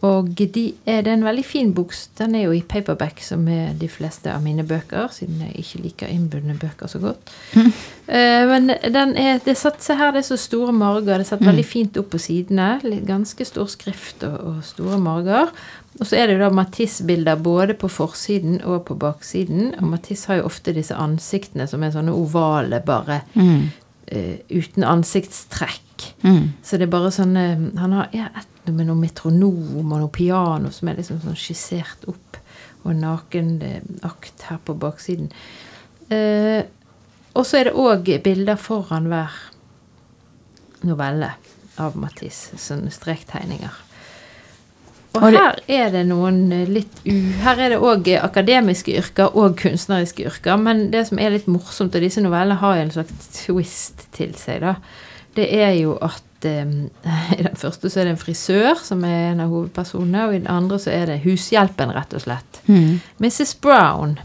Og 0.00 0.30
de 0.38 0.62
er, 0.88 1.02
det 1.04 1.10
er 1.10 1.16
en 1.18 1.26
veldig 1.26 1.42
fin 1.44 1.72
bok. 1.76 1.92
Den 2.16 2.34
er 2.34 2.46
jo 2.46 2.54
i 2.56 2.62
paperback, 2.64 3.18
som 3.20 3.42
er 3.52 3.74
de 3.76 3.88
fleste 3.92 4.32
av 4.32 4.40
mine 4.40 4.64
bøker, 4.64 5.10
siden 5.12 5.42
jeg 5.44 5.60
ikke 5.60 5.80
liker 5.84 6.12
innbundne 6.12 6.56
bøker 6.60 6.90
så 6.90 7.02
godt. 7.02 7.32
Eh, 8.10 8.42
men 8.42 8.72
den 8.90 9.12
er, 9.14 9.36
det 9.44 9.52
satt, 9.54 9.76
se 9.84 9.94
her, 9.94 10.08
det 10.10 10.24
er 10.24 10.26
så 10.32 10.38
store 10.42 10.72
marger. 10.74 11.12
Det 11.12 11.20
er 11.22 11.28
satt 11.28 11.44
veldig 11.46 11.62
fint 11.62 11.98
opp 12.00 12.08
på 12.10 12.18
sidene. 12.18 12.80
Ganske 13.06 13.44
stor 13.46 13.68
skrift 13.70 14.24
og, 14.26 14.34
og 14.48 14.56
store 14.66 14.98
marger. 14.98 15.52
Og 16.00 16.08
så 16.10 16.18
er 16.18 16.26
det 16.26 16.34
jo 16.34 16.40
da 16.42 16.48
Matisse-bilder 16.58 17.38
både 17.38 17.76
på 17.78 17.86
forsiden 17.86 18.58
og 18.66 18.80
på 18.88 18.96
baksiden. 18.98 19.76
Og 19.78 19.92
Matisse 19.92 20.26
har 20.26 20.40
jo 20.40 20.48
ofte 20.50 20.74
disse 20.74 20.98
ansiktene 20.98 21.68
som 21.70 21.86
er 21.86 21.94
sånne 21.94 22.16
ovale, 22.18 22.82
bare 22.82 23.20
Mm. 23.38 23.68
Eh, 24.10 24.40
uten 24.50 24.84
ansiktstrekk. 24.86 26.06
Mm. 26.24 26.52
Så 26.64 26.78
det 26.78 26.86
er 26.88 26.92
bare 26.92 27.10
sånn 27.12 27.36
eh, 27.36 27.60
Han 27.80 27.96
har 27.96 28.10
ja, 28.16 28.30
et 28.36 28.70
med 28.70 28.86
noe 28.88 28.98
metronom 29.00 29.80
og 29.80 29.86
noe 29.88 30.10
piano 30.12 30.70
som 30.74 30.90
er 30.90 31.00
liksom 31.00 31.20
sånn 31.22 31.38
skissert 31.38 32.04
opp, 32.10 32.38
og 32.84 32.96
nakenakt 32.96 34.44
her 34.48 34.60
på 34.64 34.76
baksiden. 34.80 35.30
Eh, 36.12 36.62
og 37.36 37.46
så 37.46 37.60
er 37.60 37.68
det 37.68 37.78
òg 37.78 38.08
bilder 38.24 38.58
foran 38.60 39.08
hver 39.10 39.34
novelle 40.86 41.32
av 41.80 41.96
Matisse. 42.00 42.58
Sånne 42.60 42.92
strektegninger. 42.94 43.74
Og 45.18 45.26
her 45.34 45.58
er 45.66 45.90
det 45.90 46.04
noen 46.06 46.44
eh, 46.54 46.68
litt 46.70 47.02
u... 47.02 47.14
Her 47.42 47.58
er 47.58 47.74
det 47.74 47.80
òg 47.82 48.08
akademiske 48.20 48.94
yrker 49.00 49.34
og 49.38 49.58
kunstneriske 49.58 50.26
yrker. 50.30 50.58
Men 50.60 50.88
det 50.94 51.08
som 51.08 51.18
er 51.18 51.34
litt 51.34 51.50
morsomt, 51.50 51.96
og 51.96 52.04
disse 52.04 52.22
novellene 52.22 52.60
har 52.60 52.78
jo 52.78 52.86
en 52.86 52.92
slags 52.94 53.30
twist 53.40 54.06
til 54.16 54.34
seg, 54.38 54.62
da, 54.62 54.76
det 55.38 55.48
er 55.56 55.74
jo 55.80 55.96
at 56.04 56.46
eh, 56.46 56.74
I 57.38 57.42
den 57.42 57.58
første 57.58 57.90
så 57.90 58.02
er 58.02 58.10
det 58.10 58.16
en 58.16 58.22
frisør 58.22 58.82
som 58.86 59.04
er 59.08 59.32
en 59.32 59.44
av 59.46 59.54
hovedpersonene, 59.54 60.26
og 60.28 60.34
i 60.36 60.42
den 60.42 60.50
andre 60.52 60.78
så 60.82 60.94
er 60.94 61.10
det 61.10 61.22
hushjelpen, 61.26 61.94
rett 61.96 62.14
og 62.14 62.26
slett. 62.26 62.64
Mm. 62.70 63.00
Mrs. 63.22 63.56
Brown. 63.62 64.18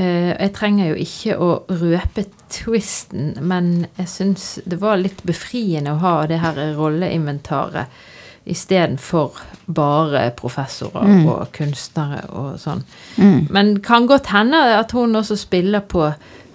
Eh, 0.00 0.32
jeg 0.32 0.54
trenger 0.56 0.90
jo 0.90 1.02
ikke 1.04 1.36
å 1.38 1.50
røpe 1.68 2.26
twisten, 2.50 3.36
men 3.44 3.86
jeg 4.00 4.10
syns 4.10 4.46
det 4.66 4.80
var 4.82 4.98
litt 4.98 5.22
befriende 5.28 5.94
å 5.94 6.02
ha 6.02 6.16
det 6.26 6.40
her 6.42 6.58
rolleinventaret 6.74 8.02
istedenfor 8.46 9.36
bare 9.66 10.30
professorer 10.36 11.04
Mm. 11.06 11.26
og 11.28 11.52
kunstnere 11.52 12.24
og 12.30 12.58
sånn. 12.58 12.82
Mm. 13.16 13.46
Men 13.50 13.80
kan 13.80 14.06
godt 14.06 14.26
hende 14.26 14.56
at 14.78 14.92
hun 14.92 15.14
også 15.16 15.36
spiller 15.36 15.80
på 15.80 16.12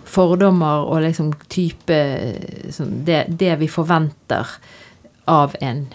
fordommer 0.07 0.87
og 0.87 1.01
liksom 1.03 1.33
type 1.49 1.95
sånn, 2.71 3.05
det, 3.05 3.25
det 3.39 3.59
vi 3.59 3.67
forventer 3.67 4.47
av 5.27 5.55
en 5.61 5.87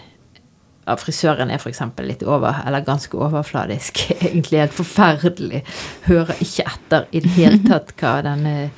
av 0.85 0.99
frisøren 0.99 1.49
er 1.49 1.61
f.eks. 1.61 1.79
litt 2.03 2.23
over, 2.27 2.57
eller 2.67 2.83
ganske 2.83 3.15
overfladisk. 3.17 4.01
Egentlig 4.25 4.59
helt 4.59 4.73
forferdelig. 4.75 5.63
Hører 6.09 6.35
ikke 6.43 6.65
etter 6.67 7.05
i 7.11 7.21
det 7.23 7.31
hele 7.37 7.61
tatt 7.63 7.93
hva 8.01 8.17
denne 8.25 8.69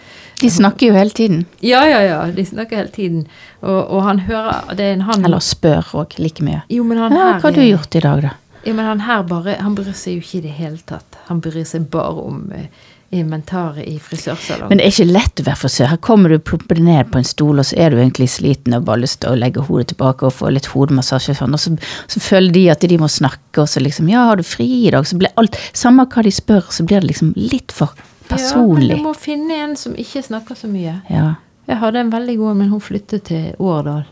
De 0.41 0.49
snakker 0.51 0.89
jo 0.91 0.95
hele 0.97 1.13
tiden. 1.15 1.45
Ja, 1.63 1.85
ja, 1.87 2.01
ja. 2.03 2.17
De 2.31 2.45
snakker 2.45 2.81
hele 2.81 2.91
tiden. 2.93 3.27
Og, 3.61 3.77
og 3.79 4.01
han 4.03 4.19
hører 4.27 4.75
det 4.75 4.89
er 4.89 4.97
en 4.97 5.05
han 5.07 5.25
Eller 5.25 5.43
spør 5.43 5.93
òg 6.01 6.17
like 6.19 6.43
mye. 6.45 6.63
Jo, 6.69 6.83
men 6.87 6.99
han 7.01 7.15
Ja, 7.15 7.29
her 7.33 7.39
hva 7.39 7.51
har 7.51 7.55
du 7.55 7.63
gjort 7.63 7.95
i 7.95 8.03
dag, 8.03 8.25
da? 8.25 8.33
Ja, 8.65 8.73
men 8.73 8.85
han 8.85 9.05
her 9.05 9.23
bare 9.29 9.59
Han 9.61 9.75
bryr 9.77 9.93
seg 9.93 10.17
jo 10.17 10.25
ikke 10.25 10.39
i 10.39 10.45
det 10.47 10.57
hele 10.57 10.81
tatt. 10.89 11.17
Han 11.29 11.39
bryr 11.43 11.63
seg 11.69 11.87
bare 11.93 12.23
om 12.25 12.51
eh, 12.55 12.67
inventaret 13.15 13.85
i 13.87 13.95
frisørsalongen. 14.01 14.71
Men 14.71 14.79
det 14.79 14.87
er 14.87 14.93
ikke 14.93 15.13
lett 15.13 15.41
å 15.41 15.45
være 15.45 15.61
frisør. 15.61 15.91
Her 15.91 16.01
kommer 16.03 16.33
du 16.33 16.39
plumper 16.41 16.81
ned 16.81 17.11
på 17.13 17.21
en 17.21 17.27
stol, 17.27 17.61
og 17.61 17.67
så 17.69 17.77
er 17.79 17.93
du 17.93 17.99
egentlig 18.01 18.27
sliten 18.33 18.75
og 18.75 18.87
bare 18.89 19.03
lyst 19.03 19.21
til 19.23 19.31
å 19.31 19.39
legge 19.39 19.63
hodet 19.67 19.91
tilbake 19.93 20.27
og 20.27 20.33
få 20.35 20.51
litt 20.53 20.71
hodemassasje 20.73 21.35
og 21.35 21.39
sånn. 21.39 21.55
Og 21.55 21.61
så, 21.61 21.75
så 22.11 22.23
føler 22.23 22.55
de 22.57 22.65
at 22.73 22.83
de 22.89 22.99
må 23.01 23.09
snakke, 23.11 23.61
og 23.61 23.69
så 23.71 23.83
liksom 23.83 24.09
Ja, 24.11 24.25
har 24.31 24.41
du 24.41 24.45
fri 24.47 24.67
i 24.87 24.91
dag? 24.93 25.07
Så 25.07 25.19
blir 25.21 25.33
alt 25.39 25.57
Samme 25.77 26.07
hva 26.09 26.25
de 26.25 26.33
spør, 26.33 26.67
så 26.73 26.85
blir 26.87 27.03
det 27.03 27.13
liksom 27.13 27.33
litt 27.37 27.73
for 27.75 27.93
Ja, 28.29 28.35
men 28.35 28.39
personlig. 28.39 28.97
du 28.97 29.03
må 29.03 29.13
finne 29.13 29.53
en 29.53 29.75
som 29.75 29.95
ikke 29.95 30.21
snakker 30.25 30.55
så 30.55 30.67
mye. 30.67 31.01
Ja. 31.09 31.35
Jeg 31.67 31.77
hadde 31.81 31.99
en 31.99 32.11
veldig 32.13 32.37
god, 32.37 32.55
men 32.55 32.69
hun 32.69 32.81
flyttet 32.81 33.23
til 33.23 33.55
Årdal. 33.59 34.05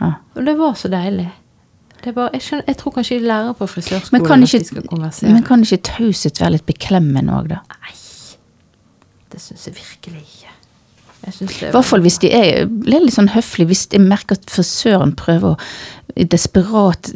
ja. 0.00 0.12
Og 0.34 0.46
det 0.46 0.58
var 0.58 0.74
så 0.74 0.88
deilig. 0.88 1.30
Det 2.04 2.12
var, 2.16 2.30
jeg, 2.32 2.42
skjønner, 2.42 2.64
jeg 2.68 2.76
tror 2.76 2.92
kanskje 2.92 3.16
de 3.18 3.26
lærer 3.28 3.52
på 3.56 3.64
Men 3.64 3.68
frisørskolen 3.68 4.42
ikke, 4.44 4.56
at 4.56 4.60
de 4.60 4.66
skal 4.68 4.88
konversere. 4.88 5.32
men 5.32 5.42
kan 5.42 5.62
ikke 5.64 5.76
taushet 5.88 6.40
være 6.40 6.50
litt 6.58 6.66
beklemmende 6.66 7.32
òg, 7.32 7.48
da? 7.48 7.60
Nei, 7.80 7.94
det 9.32 9.40
syns 9.40 9.66
jeg 9.66 9.74
virkelig 9.78 10.20
ikke. 10.20 10.50
I 11.24 11.70
hvert 11.72 11.84
fall 11.88 12.02
hvis 12.04 12.18
de 12.20 12.28
er 12.36 12.66
litt 12.84 13.14
sånn 13.14 13.30
høflige. 13.32 13.70
hvis 13.70 13.86
jeg 13.92 14.02
merker 14.04 14.36
at 14.36 14.44
frisøren 14.52 15.14
prøver 15.16 15.54
å 15.54 16.03
desperat 16.16 17.10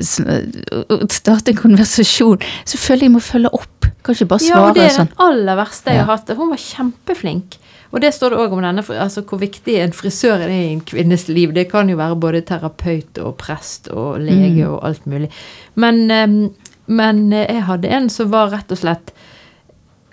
starte 1.12 1.52
en 1.52 1.56
konversasjon, 1.56 2.40
Selvfølgelig 2.66 3.10
må 3.14 3.20
følge 3.22 3.50
opp. 3.54 3.86
Kan 4.04 4.14
ikke 4.14 4.28
bare 4.30 4.44
Ja, 4.44 4.54
svare 4.54 4.68
og 4.68 4.74
det 4.74 4.84
er 4.84 4.94
sånn. 4.94 5.08
den 5.08 5.16
aller 5.18 5.56
verste 5.56 5.84
jeg 5.90 5.96
Ja. 5.96 6.04
har 6.04 6.16
hatt. 6.16 6.28
Hun 6.36 6.48
var 6.50 6.56
kjempeflink. 6.56 7.58
Og 7.92 8.00
det 8.02 8.12
står 8.14 8.30
det 8.30 8.38
òg 8.38 8.52
om 8.52 8.60
denne, 8.62 8.82
altså 9.00 9.22
hvor 9.24 9.38
viktig 9.40 9.78
en 9.80 9.92
frisør 9.92 10.40
er 10.44 10.48
i 10.50 10.72
en 10.72 10.80
kvinnes 10.80 11.28
liv. 11.28 11.54
Det 11.54 11.70
kan 11.70 11.88
jo 11.88 11.96
være 11.96 12.16
både 12.20 12.42
terapeut 12.44 13.18
og 13.24 13.38
prest 13.38 13.88
og 13.88 14.18
lege 14.20 14.64
Mm. 14.66 14.74
og 14.74 14.84
alt 14.84 15.06
mulig. 15.06 15.30
Men, 15.74 16.50
men 16.86 17.32
eh, 17.32 17.46
jeg 17.54 17.62
hadde 17.64 17.88
en 17.88 18.08
som 18.10 18.30
var 18.30 18.50
rett 18.50 18.70
og 18.72 18.78
slett 18.78 19.10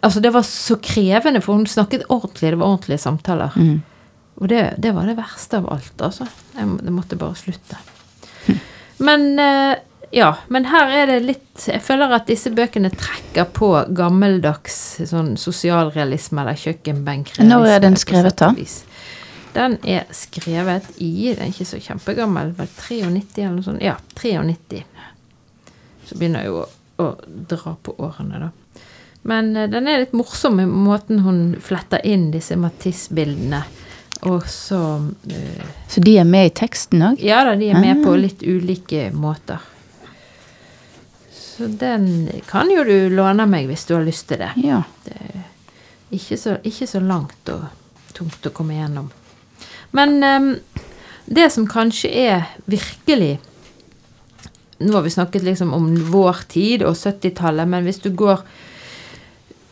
Altså, 0.04 0.22
det 0.22 0.32
var 0.34 0.42
så 0.44 0.76
krevende, 0.80 1.42
for 1.42 1.56
hun 1.56 1.66
snakket 1.66 2.04
ordentlig. 2.10 2.52
Det 2.52 2.60
var 2.60 2.68
ordentlige 2.68 3.00
samtaler. 3.00 3.50
Mm. 3.56 3.82
Og 4.40 4.48
det, 4.50 4.76
det 4.80 4.94
var 4.94 5.06
det 5.08 5.16
verste 5.18 5.58
av 5.58 5.66
alt, 5.74 5.98
altså. 6.00 6.28
Jeg, 6.56 6.78
det 6.84 6.92
måtte 6.94 7.18
bare 7.18 7.34
slutte. 7.34 7.76
Men 8.98 9.40
eh, 9.40 9.78
ja, 10.16 10.30
men 10.48 10.66
her 10.72 10.92
er 10.96 11.10
det 11.10 11.20
litt 11.26 11.66
Jeg 11.68 11.82
føler 11.84 12.14
at 12.16 12.28
disse 12.30 12.52
bøkene 12.56 12.92
trekker 12.94 13.48
på 13.56 13.70
gammeldags 13.96 14.78
sånn 15.10 15.34
sosialrealisme 15.40 16.44
eller 16.44 16.60
kjøkkenbenkrealisme. 16.60 17.50
Når 17.50 17.72
er 17.74 17.84
den 17.84 17.98
skrevet, 18.00 18.38
da? 18.40 18.54
Den 19.56 19.78
er 19.88 20.06
skrevet 20.16 20.88
i 21.04 21.34
Den 21.34 21.48
er 21.48 21.54
ikke 21.54 21.68
så 21.68 21.80
kjempegammel, 21.84 22.54
vel 22.58 22.70
93 22.72 23.44
eller 23.44 23.58
noe 23.58 23.68
sånt. 23.68 23.84
Ja, 23.84 23.96
93. 24.16 24.84
Så 26.06 26.20
begynner 26.20 26.46
jeg 26.46 26.52
jo 26.54 26.62
å, 26.62 26.68
å 27.02 27.10
dra 27.52 27.76
på 27.82 27.96
årene, 28.04 28.46
da. 28.46 28.52
Men 29.26 29.56
eh, 29.58 29.70
den 29.72 29.88
er 29.90 30.04
litt 30.04 30.14
morsom 30.16 30.60
i 30.62 30.68
måten 30.70 31.24
hun 31.26 31.40
fletter 31.64 32.04
inn 32.06 32.30
disse 32.36 32.58
Matisse-bildene. 32.60 33.64
Og 34.22 34.46
så 34.50 34.80
eh, 35.30 35.66
Så 35.92 36.02
de 36.02 36.18
er 36.18 36.24
med 36.24 36.48
i 36.48 36.54
teksten 36.56 37.02
òg? 37.02 37.20
Ja 37.24 37.44
da, 37.46 37.56
de 37.60 37.70
er 37.70 37.80
med 37.80 37.98
Ah. 38.00 38.04
på 38.06 38.16
litt 38.18 38.42
ulike 38.44 39.12
måter. 39.14 39.60
Så 41.32 41.68
den 41.68 42.30
kan 42.48 42.70
jo 42.72 42.84
du 42.84 43.10
låne 43.10 43.46
meg 43.48 43.68
hvis 43.70 43.86
du 43.88 43.94
har 43.96 44.04
lyst 44.04 44.28
til 44.28 44.38
det. 44.42 44.52
Ja. 44.64 44.82
Ikke 46.12 46.38
så, 46.38 46.58
ikke 46.64 46.88
så 46.88 47.00
langt 47.00 47.50
og 47.50 47.64
tungt 48.16 48.46
å 48.48 48.52
komme 48.56 48.76
gjennom. 48.76 49.10
Men 49.96 50.24
um, 50.24 50.50
det 51.26 51.50
som 51.52 51.68
kanskje 51.68 52.10
er 52.12 52.44
virkelig 52.66 53.40
Nå 54.80 54.92
har 54.92 55.06
vi 55.06 55.10
snakket 55.10 55.44
liksom 55.48 55.70
om 55.74 55.86
vår 56.12 56.42
tid 56.52 56.82
og 56.84 56.98
70-tallet, 57.00 57.68
men 57.72 57.86
hvis 57.88 58.02
du 58.04 58.10
går 58.12 58.42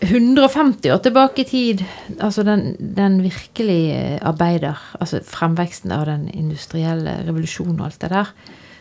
150 0.03 0.91
år 0.91 1.01
tilbake 1.03 1.43
i 1.43 1.47
tid, 1.47 1.83
altså 2.19 2.43
den, 2.43 2.73
den 2.79 3.21
virkelige 3.23 4.19
arbeider, 4.25 4.79
altså 4.99 5.21
fremveksten 5.25 5.93
av 5.95 6.05
den 6.09 6.27
industrielle 6.33 7.21
revolusjonen 7.27 7.79
og 7.79 7.87
alt 7.87 8.01
det 8.03 8.11
der, 8.13 8.33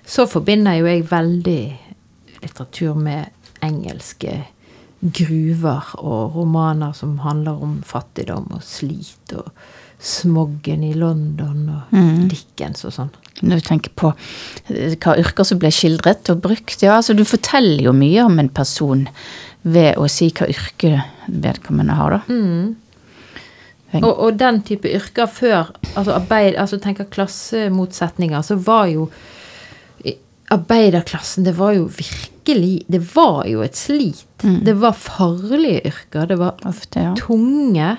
så 0.02 0.26
forbinder 0.26 0.80
jo 0.80 0.88
jeg 0.90 1.06
veldig 1.10 1.62
litteratur 2.42 2.98
med 2.98 3.30
engelske 3.62 4.34
gruver 5.02 5.94
og 5.98 6.36
romaner 6.36 6.92
som 6.94 7.16
handler 7.24 7.62
om 7.62 7.80
fattigdom 7.86 8.52
og 8.54 8.62
slit 8.62 9.32
og 9.34 9.48
smoggen 10.02 10.82
i 10.86 10.92
London 10.98 11.68
og 11.70 11.94
Mm. 11.94 12.28
Dickens 12.30 12.84
og 12.84 12.92
sånn. 12.94 13.10
Når 13.42 13.60
du 13.60 13.66
tenker 13.66 13.90
på 13.94 14.12
eh, 14.70 14.94
hva 14.96 15.16
yrker 15.18 15.46
som 15.46 15.58
ble 15.58 15.70
skildret 15.74 16.30
og 16.30 16.40
brukt. 16.42 16.82
Ja, 16.82 16.96
altså 16.96 17.14
du 17.14 17.24
forteller 17.24 17.82
jo 17.84 17.92
mye 17.92 18.24
om 18.24 18.38
en 18.38 18.48
person 18.48 19.08
ved 19.62 19.98
å 19.98 20.08
si 20.10 20.30
hva 20.34 20.48
yrke 20.50 21.04
vedkommende 21.28 21.94
har, 21.98 22.10
da. 22.18 22.22
Og, 24.00 24.10
og 24.10 24.38
den 24.40 24.62
type 24.62 24.88
yrker 24.88 25.26
før, 25.28 25.70
altså 25.94 26.14
arbeid, 26.16 26.56
altså 26.56 26.78
tenker 26.80 27.04
klassemotsetninger, 27.12 28.42
så 28.42 28.56
var 28.56 28.86
jo 28.88 29.10
arbeiderklassen, 30.52 31.44
det 31.44 31.54
var 31.58 31.74
jo 31.76 31.86
virkelig, 31.88 32.31
det 32.44 33.00
var 33.14 33.46
jo 33.46 33.62
et 33.62 33.76
slit. 33.76 34.26
Det 34.42 34.74
var 34.74 34.92
farlige 34.92 35.80
yrker, 35.88 36.26
det 36.26 36.36
var 36.36 36.54
Ofte, 36.66 37.00
ja. 37.00 37.14
tunge. 37.16 37.96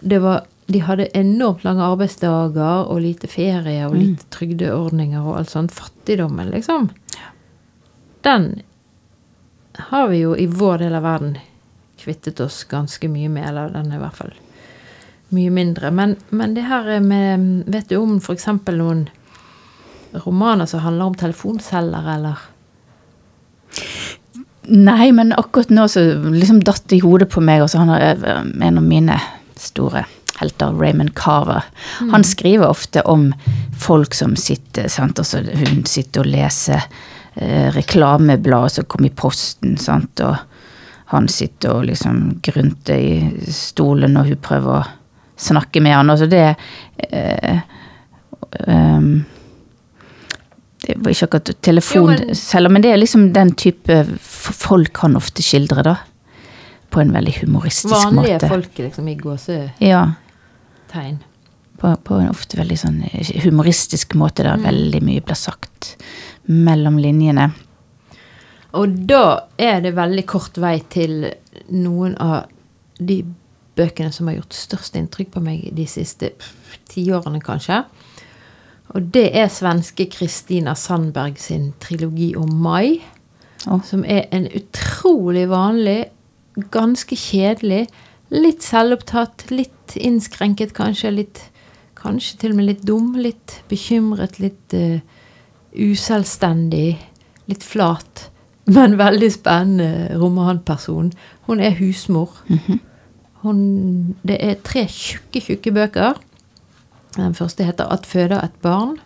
Det 0.00 0.18
var, 0.18 0.46
de 0.66 0.80
hadde 0.80 1.08
enormt 1.16 1.64
lange 1.64 1.84
arbeidsdager 1.84 2.88
og 2.88 3.00
lite 3.04 3.28
ferie 3.28 3.86
og 3.86 3.96
lite 3.96 4.28
trygdeordninger 4.32 5.20
og 5.20 5.38
alt 5.38 5.52
sånt. 5.52 5.72
Fattigdommen, 5.72 6.50
liksom. 6.50 6.88
Den 8.24 8.62
har 9.90 10.08
vi 10.08 10.22
jo 10.22 10.36
i 10.36 10.46
vår 10.46 10.78
del 10.78 10.94
av 10.94 11.04
verden 11.04 11.36
kvittet 12.00 12.40
oss 12.40 12.64
ganske 12.64 13.08
mye 13.08 13.28
med, 13.28 13.48
eller 13.48 13.72
den 13.74 13.92
er 13.92 14.00
i 14.00 14.04
hvert 14.04 14.16
fall 14.16 14.34
mye 15.34 15.50
mindre. 15.50 15.90
Men, 15.90 16.16
men 16.28 16.54
det 16.54 16.66
her 16.68 16.88
er 16.96 17.04
med 17.04 17.64
Vet 17.66 17.90
du 17.90 17.96
om 17.98 18.18
f.eks. 18.20 18.46
noen 18.70 19.06
romaner 20.24 20.68
som 20.70 20.84
handler 20.84 21.10
om 21.10 21.16
telefonceller, 21.18 22.06
eller 22.14 22.42
Nei, 24.66 25.12
men 25.12 25.32
akkurat 25.36 25.72
nå 25.74 25.86
så 25.88 26.02
liksom 26.32 26.62
datt 26.64 26.86
det 26.88 26.96
i 27.00 27.04
hodet 27.04 27.28
på 27.32 27.42
meg, 27.44 27.64
og 27.64 27.70
så 27.72 27.82
han 27.82 27.92
er 27.94 28.20
eh, 28.24 28.44
en 28.68 28.80
av 28.80 28.84
mine 28.84 29.18
store 29.60 30.04
helter, 30.38 30.72
Raymond 30.74 31.14
Carver. 31.14 31.62
Han 32.10 32.24
skriver 32.24 32.66
ofte 32.68 33.02
om 33.08 33.28
folk 33.80 34.14
som 34.14 34.36
sitter, 34.36 34.88
sant, 34.88 35.20
også 35.20 35.44
hun 35.44 35.84
sitter 35.86 36.24
og 36.24 36.32
leser 36.32 36.80
eh, 37.34 37.70
reklamebladet 37.74 38.78
som 38.78 38.88
kom 38.90 39.06
i 39.06 39.12
posten, 39.14 39.76
sant, 39.78 40.20
og 40.24 40.36
han 41.12 41.28
sitter 41.30 41.76
og 41.76 41.86
liksom 41.90 42.40
grunter 42.42 42.98
i 42.98 43.52
stolen, 43.52 44.16
og 44.18 44.32
hun 44.32 44.42
prøver 44.42 44.80
å 44.80 44.84
snakke 45.36 45.82
med 45.84 45.96
han, 45.98 46.10
altså 46.10 46.26
det 46.30 46.46
eh, 47.10 47.60
ehm, 48.66 49.24
det 50.86 50.96
var 51.00 51.14
ikke 51.14 51.28
akkurat 51.28 51.50
telefonceller, 51.64 52.72
men 52.72 52.82
det 52.84 52.90
er 52.92 52.98
liksom 53.00 53.28
den 53.32 53.52
type 53.58 54.00
folk 54.20 54.98
han 55.04 55.16
ofte 55.16 55.44
skildrer, 55.44 55.86
da. 55.86 55.96
På 56.92 57.02
en 57.02 57.12
veldig 57.14 57.32
humoristisk 57.40 57.94
vanlige 57.94 58.36
måte. 58.36 58.48
folk 58.48 58.78
liksom 58.78 59.08
i 59.08 59.14
gåsetegn. 59.18 59.70
Ja. 59.82 60.04
På, 61.80 61.96
på 61.96 62.20
en 62.22 62.30
ofte 62.30 62.58
veldig 62.60 62.76
sånn 62.78 63.00
humoristisk 63.42 64.14
måte, 64.14 64.44
der 64.46 64.60
veldig 64.62 65.00
mye 65.02 65.24
blir 65.24 65.38
sagt 65.38 65.96
mellom 66.46 67.00
linjene. 67.02 67.48
Og 68.78 68.94
da 69.08 69.24
er 69.58 69.80
det 69.82 69.94
veldig 69.96 70.26
kort 70.26 70.58
vei 70.62 70.76
til 70.90 71.24
noen 71.74 72.14
av 72.22 72.44
de 72.98 73.22
bøkene 73.74 74.12
som 74.14 74.30
har 74.30 74.38
gjort 74.38 74.54
størst 74.54 74.96
inntrykk 74.98 75.32
på 75.34 75.42
meg 75.42 75.68
de 75.74 75.86
siste 75.90 76.30
tiårene, 76.90 77.42
kanskje. 77.42 77.82
Og 78.94 79.10
det 79.14 79.26
er 79.34 79.50
svenske 79.50 80.06
Kristina 80.10 80.76
Sandberg 80.78 81.38
sin 81.42 81.72
trilogi 81.82 82.34
om 82.38 82.50
Mai. 82.62 83.00
Oh. 83.66 83.80
Som 83.82 84.04
er 84.06 84.28
en 84.34 84.46
utrolig 84.54 85.48
vanlig, 85.50 86.04
ganske 86.70 87.16
kjedelig, 87.18 87.88
litt 88.30 88.62
selvopptatt, 88.62 89.48
litt 89.50 89.96
innskrenket 89.98 90.76
kanskje, 90.76 91.18
litt 91.22 91.42
Kanskje 92.04 92.36
til 92.36 92.52
og 92.52 92.58
med 92.58 92.66
litt 92.68 92.82
dum, 92.84 93.14
litt 93.16 93.54
bekymret, 93.70 94.34
litt 94.36 94.74
uh, 94.76 94.98
uselvstendig, 95.72 96.98
litt 97.48 97.64
flat, 97.64 98.26
men 98.76 98.98
veldig 99.00 99.30
spennende 99.32 100.18
romanperson. 100.20 101.14
Hun 101.48 101.62
er 101.64 101.72
husmor. 101.78 102.42
Hun, 103.40 103.62
det 104.20 104.36
er 104.36 104.60
tre 104.64 104.84
tjukke, 104.84 105.40
tjukke 105.46 105.72
bøker. 105.72 106.20
Den 107.16 107.34
første 107.34 107.64
heter 107.64 107.90
'At 107.90 108.06
føder 108.06 108.44
et 108.44 108.62
barn'. 108.62 108.98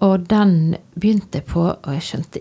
Og 0.00 0.28
den 0.28 0.76
begynte 0.98 1.38
jeg 1.38 1.44
på, 1.44 1.62
og 1.62 1.92
jeg 1.94 2.02
skjønte 2.02 2.40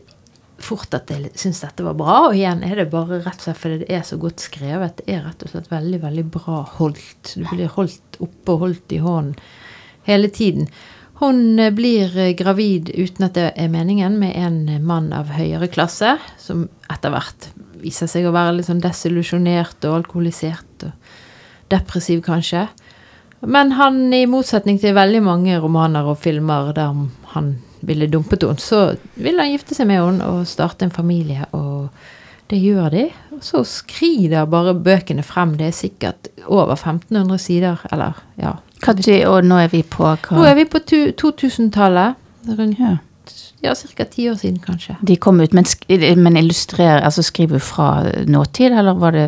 fort 0.62 0.94
at 0.94 1.10
jeg 1.10 1.32
syntes 1.36 1.62
dette 1.62 1.84
var 1.86 1.98
bra. 1.98 2.16
Og 2.30 2.38
igjen 2.38 2.64
er 2.64 2.76
det 2.76 2.90
bare 2.94 3.22
rett 3.22 3.42
og 3.42 3.46
slett 3.46 3.60
fordi 3.62 3.82
det 3.84 3.92
er 3.92 4.02
så 4.08 4.18
godt 4.18 4.40
skrevet. 4.40 4.98
Det 4.98 5.14
er 5.14 5.26
rett 5.26 5.44
og 5.44 5.50
slett 5.54 5.72
veldig, 5.72 6.02
veldig 6.02 6.26
bra 6.34 6.62
holdt. 6.78 7.36
Du 7.36 7.46
blir 7.52 7.72
holdt 7.76 8.18
oppe 8.20 8.56
og 8.56 8.66
holdt 8.66 8.92
i 8.92 9.02
hånden 9.04 9.36
hele 10.10 10.32
tiden. 10.34 10.70
Hun 11.22 11.60
blir 11.76 12.34
gravid 12.34 12.90
uten 12.98 13.28
at 13.28 13.36
det 13.38 13.52
er 13.54 13.68
meningen, 13.70 14.16
med 14.18 14.34
en 14.34 14.86
mann 14.86 15.12
av 15.14 15.30
høyere 15.30 15.68
klasse, 15.70 16.16
som 16.42 16.64
etter 16.90 17.14
hvert 17.14 17.52
viser 17.82 18.10
seg 18.10 18.26
å 18.26 18.34
være 18.34 18.56
litt 18.58 18.66
sånn 18.66 18.82
desillusjonert 18.82 19.86
og 19.86 20.00
alkoholisert 20.00 20.88
og 20.88 21.12
depressiv, 21.70 22.24
kanskje. 22.26 22.66
Men 23.41 23.71
han, 23.77 24.04
i 24.13 24.25
motsetning 24.30 24.80
til 24.82 24.95
veldig 24.95 25.21
mange 25.25 25.60
romaner 25.62 26.08
og 26.12 26.19
filmer 26.21 26.71
der 26.77 26.93
han 27.34 27.51
ville 27.82 28.10
dumpet 28.12 28.43
henne, 28.45 28.62
så 28.62 28.95
ville 29.15 29.41
han 29.41 29.56
gifte 29.56 29.77
seg 29.77 29.89
med 29.89 30.01
henne 30.04 30.27
og 30.30 30.49
starte 30.49 30.86
en 30.86 30.93
familie, 30.93 31.47
og 31.58 31.89
det 32.51 32.60
gjør 32.62 32.91
de. 32.93 33.06
Og 33.34 33.43
så 33.45 33.63
skrider 33.65 34.49
bare 34.49 34.75
bøkene 34.75 35.23
frem. 35.25 35.56
Det 35.58 35.69
er 35.71 35.75
sikkert 35.75 36.30
over 36.45 36.75
1500 36.75 37.39
sider, 37.41 37.86
eller 37.91 38.19
ja. 38.38 38.58
Hva 38.82 38.95
og 39.30 39.45
nå 39.45 39.62
er 39.62 39.69
vi 39.71 39.84
på 39.86 40.04
hva? 40.04 40.36
Nå 40.36 40.43
er 40.45 40.58
vi 40.58 40.65
på 40.65 40.82
2000-tallet. 40.82 42.17
Rundt 42.49 42.80
ja. 42.82 42.97
Ja, 43.62 43.76
ca. 43.76 44.06
ti 44.06 44.30
år 44.30 44.36
siden, 44.41 44.60
kanskje. 44.60 44.95
De 45.02 45.15
kom 45.21 45.41
ut, 45.41 45.54
men, 45.54 45.65
men 46.17 46.38
illustrerer, 46.38 47.04
altså 47.06 47.24
skriver 47.26 47.62
du 47.62 47.65
fra 47.65 47.89
nåtid, 48.26 48.74
eller 48.74 48.97
var 49.00 49.17
det 49.17 49.28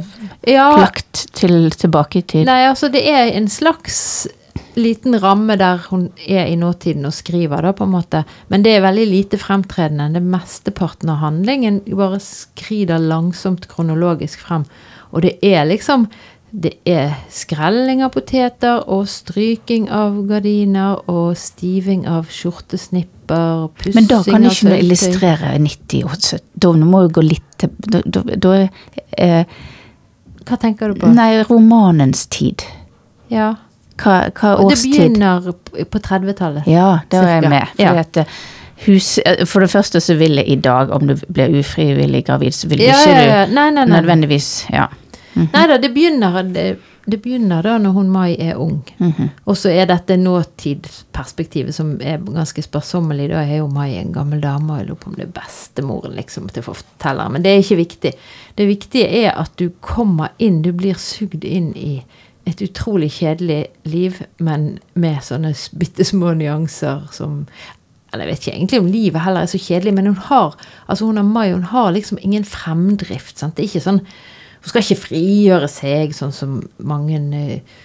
Ja, 0.49 0.71
lagt 0.77 1.27
til 1.37 1.69
tilbake 1.71 2.19
i 2.19 2.21
tid? 2.21 2.47
Nei, 2.49 2.63
altså 2.69 2.89
det 2.93 3.03
er 3.09 3.33
en 3.37 3.49
slags 3.51 4.27
liten 4.73 5.19
ramme 5.21 5.55
der 5.57 5.81
hun 5.89 6.07
er 6.17 6.47
i 6.49 6.57
nåtiden 6.57 7.05
og 7.05 7.13
skriver, 7.13 7.61
da, 7.61 7.73
på 7.77 7.85
en 7.85 7.93
måte. 7.93 8.23
Men 8.49 8.65
det 8.65 8.75
er 8.75 8.85
veldig 8.85 9.05
lite 9.09 9.39
fremtredende. 9.41 10.09
Det 10.15 10.23
mesteparten 10.25 11.13
av 11.13 11.21
handlingen 11.21 11.81
bare 11.93 12.19
skrider 12.23 13.01
langsomt 13.01 13.67
kronologisk 13.69 14.41
frem. 14.47 14.65
Og 15.13 15.21
det 15.25 15.37
er 15.45 15.67
liksom 15.69 16.07
Det 16.53 16.75
er 16.85 17.15
skrelling 17.33 18.03
av 18.05 18.11
poteter 18.13 18.83
og 18.93 19.07
stryking 19.09 19.87
av 19.89 20.19
gardiner 20.29 20.99
og 21.09 21.31
stiving 21.41 22.03
av 22.05 22.27
skjortesnipper, 22.29 23.71
pussing 23.79 23.95
Men 23.97 24.09
da 24.11 24.19
kan 24.27 24.45
av 24.45 24.51
ikke 24.51 24.69
du 24.69 24.75
illustrere 24.77 25.55
90 25.57 26.03
og 26.05 26.13
70. 26.13 26.43
Da 26.61 26.71
må 26.77 27.01
du 27.07 27.09
gå 27.17 27.25
litt 27.25 27.47
til 27.57 27.73
Da, 27.89 28.03
da, 28.05 28.21
da 28.45 28.53
eh, 29.17 29.43
Hva 30.45 30.59
tenker 30.61 30.93
du 30.93 31.01
på? 31.01 31.09
Nei, 31.15 31.41
romanens 31.49 32.27
tid. 32.29 32.61
Ja. 33.33 33.55
Hva, 33.97 34.19
hva 34.37 34.55
årstid? 34.61 34.91
det 34.93 34.99
begynner 34.99 35.85
på 35.89 35.99
30-tallet. 36.05 36.67
Ja, 36.69 36.99
da 37.09 37.21
er 37.23 37.35
jeg 37.39 37.49
med. 37.49 37.73
Fordi 37.77 37.83
Ja. 37.89 37.99
at 38.05 38.17
eh, 38.17 38.25
hus, 38.85 39.17
eh, 39.25 39.45
for 39.49 39.61
det 39.65 39.69
første 39.73 40.01
så 40.03 40.15
vil 40.19 40.35
jeg 40.41 40.49
i 40.49 40.55
dag, 40.61 40.91
om 40.93 41.07
du 41.07 41.15
blir 41.33 41.49
ufrivillig 41.61 42.25
gravid, 42.29 42.53
så 42.53 42.67
vil 42.69 42.81
Ja, 42.85 42.93
ikke 42.93 43.15
ja, 43.17 43.45
du. 43.47 43.53
Nei, 43.55 43.69
nei, 43.71 43.85
nei. 43.85 44.01
nødvendigvis 44.01 44.67
Ja. 44.69 44.87
Nei 45.33 45.67
da, 45.69 45.77
det 45.81 45.89
begynner, 45.93 46.39
det, 46.53 46.65
det 47.05 47.19
begynner 47.23 47.65
da 47.65 47.75
når 47.81 47.95
hun 47.97 48.09
Mai 48.13 48.35
er 48.37 48.59
ung. 48.61 48.81
Mhm. 48.97 49.29
Og 49.49 49.57
så 49.57 49.71
er 49.73 49.87
dette 49.89 50.17
nåtidsperspektivet 50.19 51.75
som 51.75 51.95
er 52.01 52.21
ganske 52.23 52.63
sparsommelig. 52.65 53.29
Da 53.33 53.43
er 53.43 53.61
jo 53.61 53.69
Mai 53.71 53.95
en 53.97 54.13
gammel 54.15 54.43
dame, 54.43 54.71
og 54.71 54.81
jeg 54.81 54.89
lurer 54.89 55.01
på 55.03 55.11
om 55.11 55.19
det 55.19 55.27
er 55.27 55.35
bestemoren 55.39 56.17
liksom, 56.19 56.49
til 56.53 56.65
fortelleren. 56.65 57.33
Men 57.33 57.45
det 57.45 57.53
er 57.53 57.63
ikke 57.63 57.81
viktig. 57.83 58.13
Det 58.57 58.69
viktige 58.69 59.09
er 59.23 59.31
at 59.33 59.55
du 59.59 59.69
kommer 59.81 60.35
inn, 60.37 60.61
du 60.61 60.71
blir 60.75 60.99
sugd 61.01 61.43
inn 61.43 61.73
i 61.75 61.95
et 62.45 62.59
utrolig 62.61 63.11
kjedelig 63.15 63.61
liv, 63.87 64.19
men 64.43 64.77
med 64.99 65.23
sånne 65.23 65.53
bitte 65.79 66.03
små 66.07 66.33
nyanser 66.35 67.07
som 67.15 67.45
eller 68.13 68.27
Jeg 68.27 68.29
vet 68.29 68.43
ikke 68.43 68.53
egentlig 68.53 68.79
om 68.79 68.89
livet 68.93 69.23
heller 69.25 69.41
er 69.41 69.49
så 69.49 69.57
kjedelig, 69.57 69.93
men 69.97 70.05
hun 70.11 70.19
har 70.27 70.53
altså 70.85 71.07
hun 71.07 71.17
har 71.17 71.25
Mai, 71.25 71.51
hun 71.51 71.63
har 71.63 71.91
liksom 71.91 72.19
ingen 72.21 72.45
fremdrift. 72.45 73.39
Sant? 73.39 73.55
Det 73.57 73.63
er 73.63 73.71
ikke 73.71 73.87
sånn 73.87 74.03
Hun 74.63 74.71
skal 74.71 74.85
ikke 74.85 75.01
frigjøre 75.09 75.67
seg, 75.67 76.13
sånn 76.15 76.31
som 76.31 76.59
mange 76.79 77.19
eh, 77.35 77.81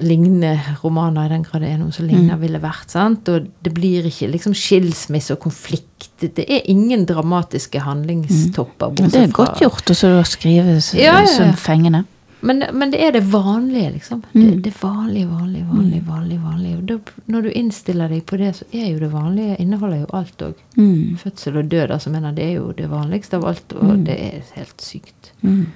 lignende 0.00 0.52
romaner, 0.82 1.26
i 1.26 1.32
den 1.32 1.42
grad 1.46 1.64
det 1.64 1.72
er 1.72 1.80
noen 1.80 1.94
som 1.94 2.06
ligner, 2.06 2.38
ville 2.40 2.60
vært. 2.62 2.92
sant? 2.92 3.28
Og 3.32 3.48
det 3.64 3.72
blir 3.74 4.06
ikke 4.06 4.28
liksom 4.30 4.54
skilsmisse 4.56 5.34
og 5.34 5.40
konflikt. 5.48 6.12
Det 6.20 6.44
er 6.44 6.68
ingen 6.70 7.06
dramatiske 7.08 7.82
handlingstopper. 7.82 8.94
Men 9.00 9.10
Det 9.10 9.24
er 9.24 9.34
godt 9.34 9.62
gjort 9.64 9.90
å 9.94 10.14
skrive 10.28 10.78
så, 10.80 11.00
Ja, 11.00 11.18
ja, 11.24 11.48
ja. 11.48 11.52
fengende. 11.58 12.04
Men, 12.40 12.62
men 12.72 12.92
det 12.92 13.00
er 13.02 13.16
det 13.16 13.24
vanlige, 13.32 13.90
liksom. 13.96 14.22
Det, 14.30 14.62
det 14.62 14.72
vanlige, 14.78 15.26
vanlige, 15.26 15.64
vanlige. 15.66 16.02
vanlige, 16.06 16.40
vanlige. 16.44 16.76
Og 16.76 16.84
da, 16.86 16.98
når 17.26 17.48
du 17.48 17.50
innstiller 17.50 18.12
deg 18.14 18.22
på 18.30 18.38
det, 18.38 18.52
så 18.60 18.68
er 18.70 18.92
jo 18.92 19.00
det 19.02 19.10
vanlige 19.10 19.56
inneholder 19.58 20.04
jo 20.04 20.10
alt 20.14 20.44
òg. 20.46 20.60
Mm. 20.78 21.16
Fødsel 21.18 21.58
og 21.58 21.72
død, 21.72 21.90
altså, 21.96 22.12
mener 22.14 22.36
det 22.36 22.44
er 22.44 22.52
jo 22.60 22.70
det 22.78 22.86
vanligste 22.92 23.40
av 23.40 23.48
alt, 23.50 23.74
og 23.74 24.04
det 24.06 24.20
er 24.28 24.52
helt 24.54 24.86
sykt 24.86 25.17
Mm. 25.42 25.66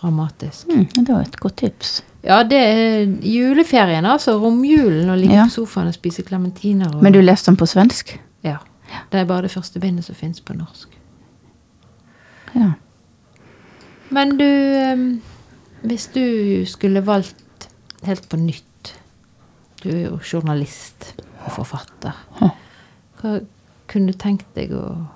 dramatisk. 0.00 0.66
Mm. 0.68 0.86
Det 1.04 1.08
var 1.14 1.20
et 1.22 1.40
godt 1.40 1.56
tips. 1.56 2.02
Ja, 2.24 2.42
det 2.42 2.58
er 2.58 3.06
juleferien, 3.24 4.04
altså. 4.04 4.38
Romjulen, 4.40 5.08
og 5.10 5.18
ligge 5.18 5.34
Ja. 5.34 5.44
på 5.44 5.50
sofaen 5.50 5.88
og 5.88 5.94
spise 5.94 6.22
klementiner. 6.22 6.94
og- 6.94 7.02
Men 7.02 7.12
du 7.12 7.20
leste 7.20 7.46
den 7.50 7.56
på 7.56 7.66
svensk? 7.66 8.18
Ja. 8.44 8.56
Det 9.12 9.20
er 9.20 9.24
bare 9.24 9.42
det 9.42 9.50
første 9.50 9.80
bindet 9.80 10.04
som 10.04 10.14
fins 10.14 10.40
på 10.40 10.52
norsk. 10.54 10.88
Ja. 12.54 12.72
Men 14.10 14.36
du 14.38 15.20
Hvis 15.82 16.08
du 16.12 16.66
skulle 16.66 17.00
valgt 17.06 17.68
helt 18.04 18.28
på 18.28 18.36
nytt 18.36 18.94
Du 19.82 19.88
er 19.88 20.02
jo 20.10 20.18
journalist 20.32 21.14
og 21.46 21.52
forfatter. 21.52 22.12
Hva 23.22 23.40
kunne 23.88 24.06
du 24.06 24.12
tenkt 24.12 24.44
deg 24.54 24.70
å 24.72 25.06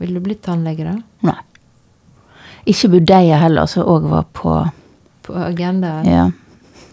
Ville 0.00 0.14
du 0.14 0.20
blitt 0.20 0.42
tannlege, 0.42 0.84
da? 0.84 0.96
Nei. 1.22 1.34
Ikke 2.68 2.90
budeie 2.92 3.38
heller, 3.40 3.66
som 3.70 3.88
òg 3.88 4.10
var 4.10 4.28
på 4.36 4.58
På 5.24 5.34
agendaen? 5.40 6.06
Ja. 6.08 6.26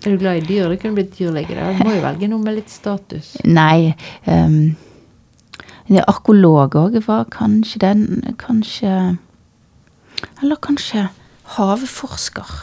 Er 0.05 0.13
du 0.13 0.17
glad 0.21 0.43
i 0.43 0.45
dyr? 0.45 0.69
Du 0.69 0.77
kunne 0.79 0.95
blitt 0.99 1.15
dyrlege. 1.17 1.55
da. 1.57 1.71
Du 1.73 1.83
må 1.87 1.95
jo 1.95 2.03
velge 2.03 2.29
noe 2.29 2.43
med 2.43 2.59
litt 2.59 2.71
status. 2.71 3.35
Nei 3.43 3.95
um, 4.29 4.75
Arkeolog 6.05 6.75
òg 6.79 6.99
var 7.05 7.25
kanskje 7.33 7.81
den 7.83 8.35
Kanskje 8.41 9.17
Eller 10.41 10.61
kanskje 10.61 11.07
havforsker. 11.55 12.53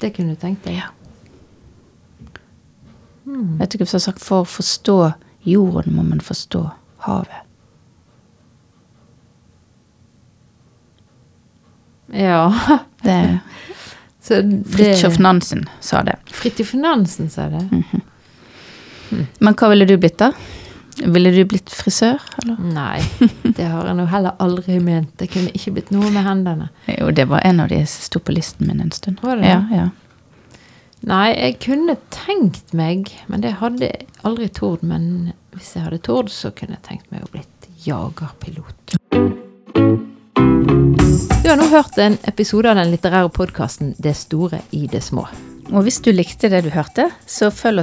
Det 0.00 0.12
kunne 0.14 0.34
du 0.34 0.40
tenkt 0.40 0.66
deg. 0.66 0.78
Ja. 0.82 0.90
Vet 3.58 3.72
du 3.72 3.80
hva 3.80 3.88
som 3.88 3.98
har 3.98 4.04
sagt? 4.04 4.22
For 4.22 4.44
å 4.44 4.48
forstå 4.48 4.98
jorden 5.48 5.96
må 5.96 6.04
man 6.06 6.20
forstå 6.22 6.62
havet. 7.06 7.43
Ja. 12.12 12.48
Det 13.04 13.38
Fridtjof 14.24 15.18
Nansen 15.18 15.66
sa 15.84 16.02
det. 16.02 16.16
Fridtjof 16.32 16.72
Nansen 16.80 17.30
sa 17.30 17.48
det. 17.52 17.68
Men 19.38 19.54
hva 19.54 19.68
ville 19.68 19.84
du 19.84 19.98
blitt, 20.00 20.16
da? 20.18 20.30
Ville 20.96 21.30
du 21.34 21.42
blitt 21.44 21.70
frisør, 21.74 22.22
eller? 22.42 22.56
Nei, 22.72 23.02
det 23.42 23.66
har 23.66 23.90
jeg 23.90 23.98
nå 23.98 24.06
heller 24.08 24.36
aldri 24.40 24.78
ment. 24.80 25.10
Det 25.20 25.28
kunne 25.34 25.52
ikke 25.52 25.74
blitt 25.76 25.92
noe 25.92 26.08
med 26.14 26.24
hendene. 26.24 26.70
Jo, 26.88 27.10
det 27.12 27.26
var 27.28 27.44
en 27.44 27.60
av 27.64 27.68
de 27.72 27.82
som 27.84 28.06
sto 28.08 28.22
på 28.22 28.32
listen 28.36 28.70
min 28.70 28.80
en 28.80 28.94
stund. 28.94 29.20
Var 29.20 29.42
det 29.42 29.50
Ja, 29.50 29.60
ja. 29.74 29.88
Nei, 31.04 31.34
jeg 31.36 31.58
kunne 31.60 31.98
tenkt 32.14 32.72
meg, 32.72 33.10
men 33.28 33.44
det 33.44 33.58
hadde 33.60 33.90
jeg 33.90 34.06
aldri 34.24 34.48
tord. 34.48 34.80
Men 34.86 35.34
hvis 35.52 35.74
jeg 35.76 35.84
hadde 35.84 36.00
tord, 36.06 36.32
så 36.32 36.54
kunne 36.56 36.78
jeg 36.78 36.86
tenkt 36.88 37.12
meg 37.12 37.26
å 37.26 37.32
blitt 37.34 37.68
jagerpilot. 37.84 38.96
Du 40.34 41.48
har 41.50 41.56
nå 41.56 41.66
hørt 41.70 41.98
en 41.98 42.16
episode 42.28 42.70
av 42.70 42.76
den 42.80 42.90
litterære 42.90 43.28
podkasten 43.34 43.94
Det 43.98 44.14
store 44.16 44.60
i 44.72 44.86
det 44.90 45.02
små. 45.04 45.26
Og 45.72 45.82
hvis 45.82 46.00
du 46.04 46.10
likte 46.12 46.48
det 46.52 46.62
du 46.64 46.70
hørte, 46.70 47.10
så 47.26 47.50
følg 47.50 47.80
oss 47.80 47.82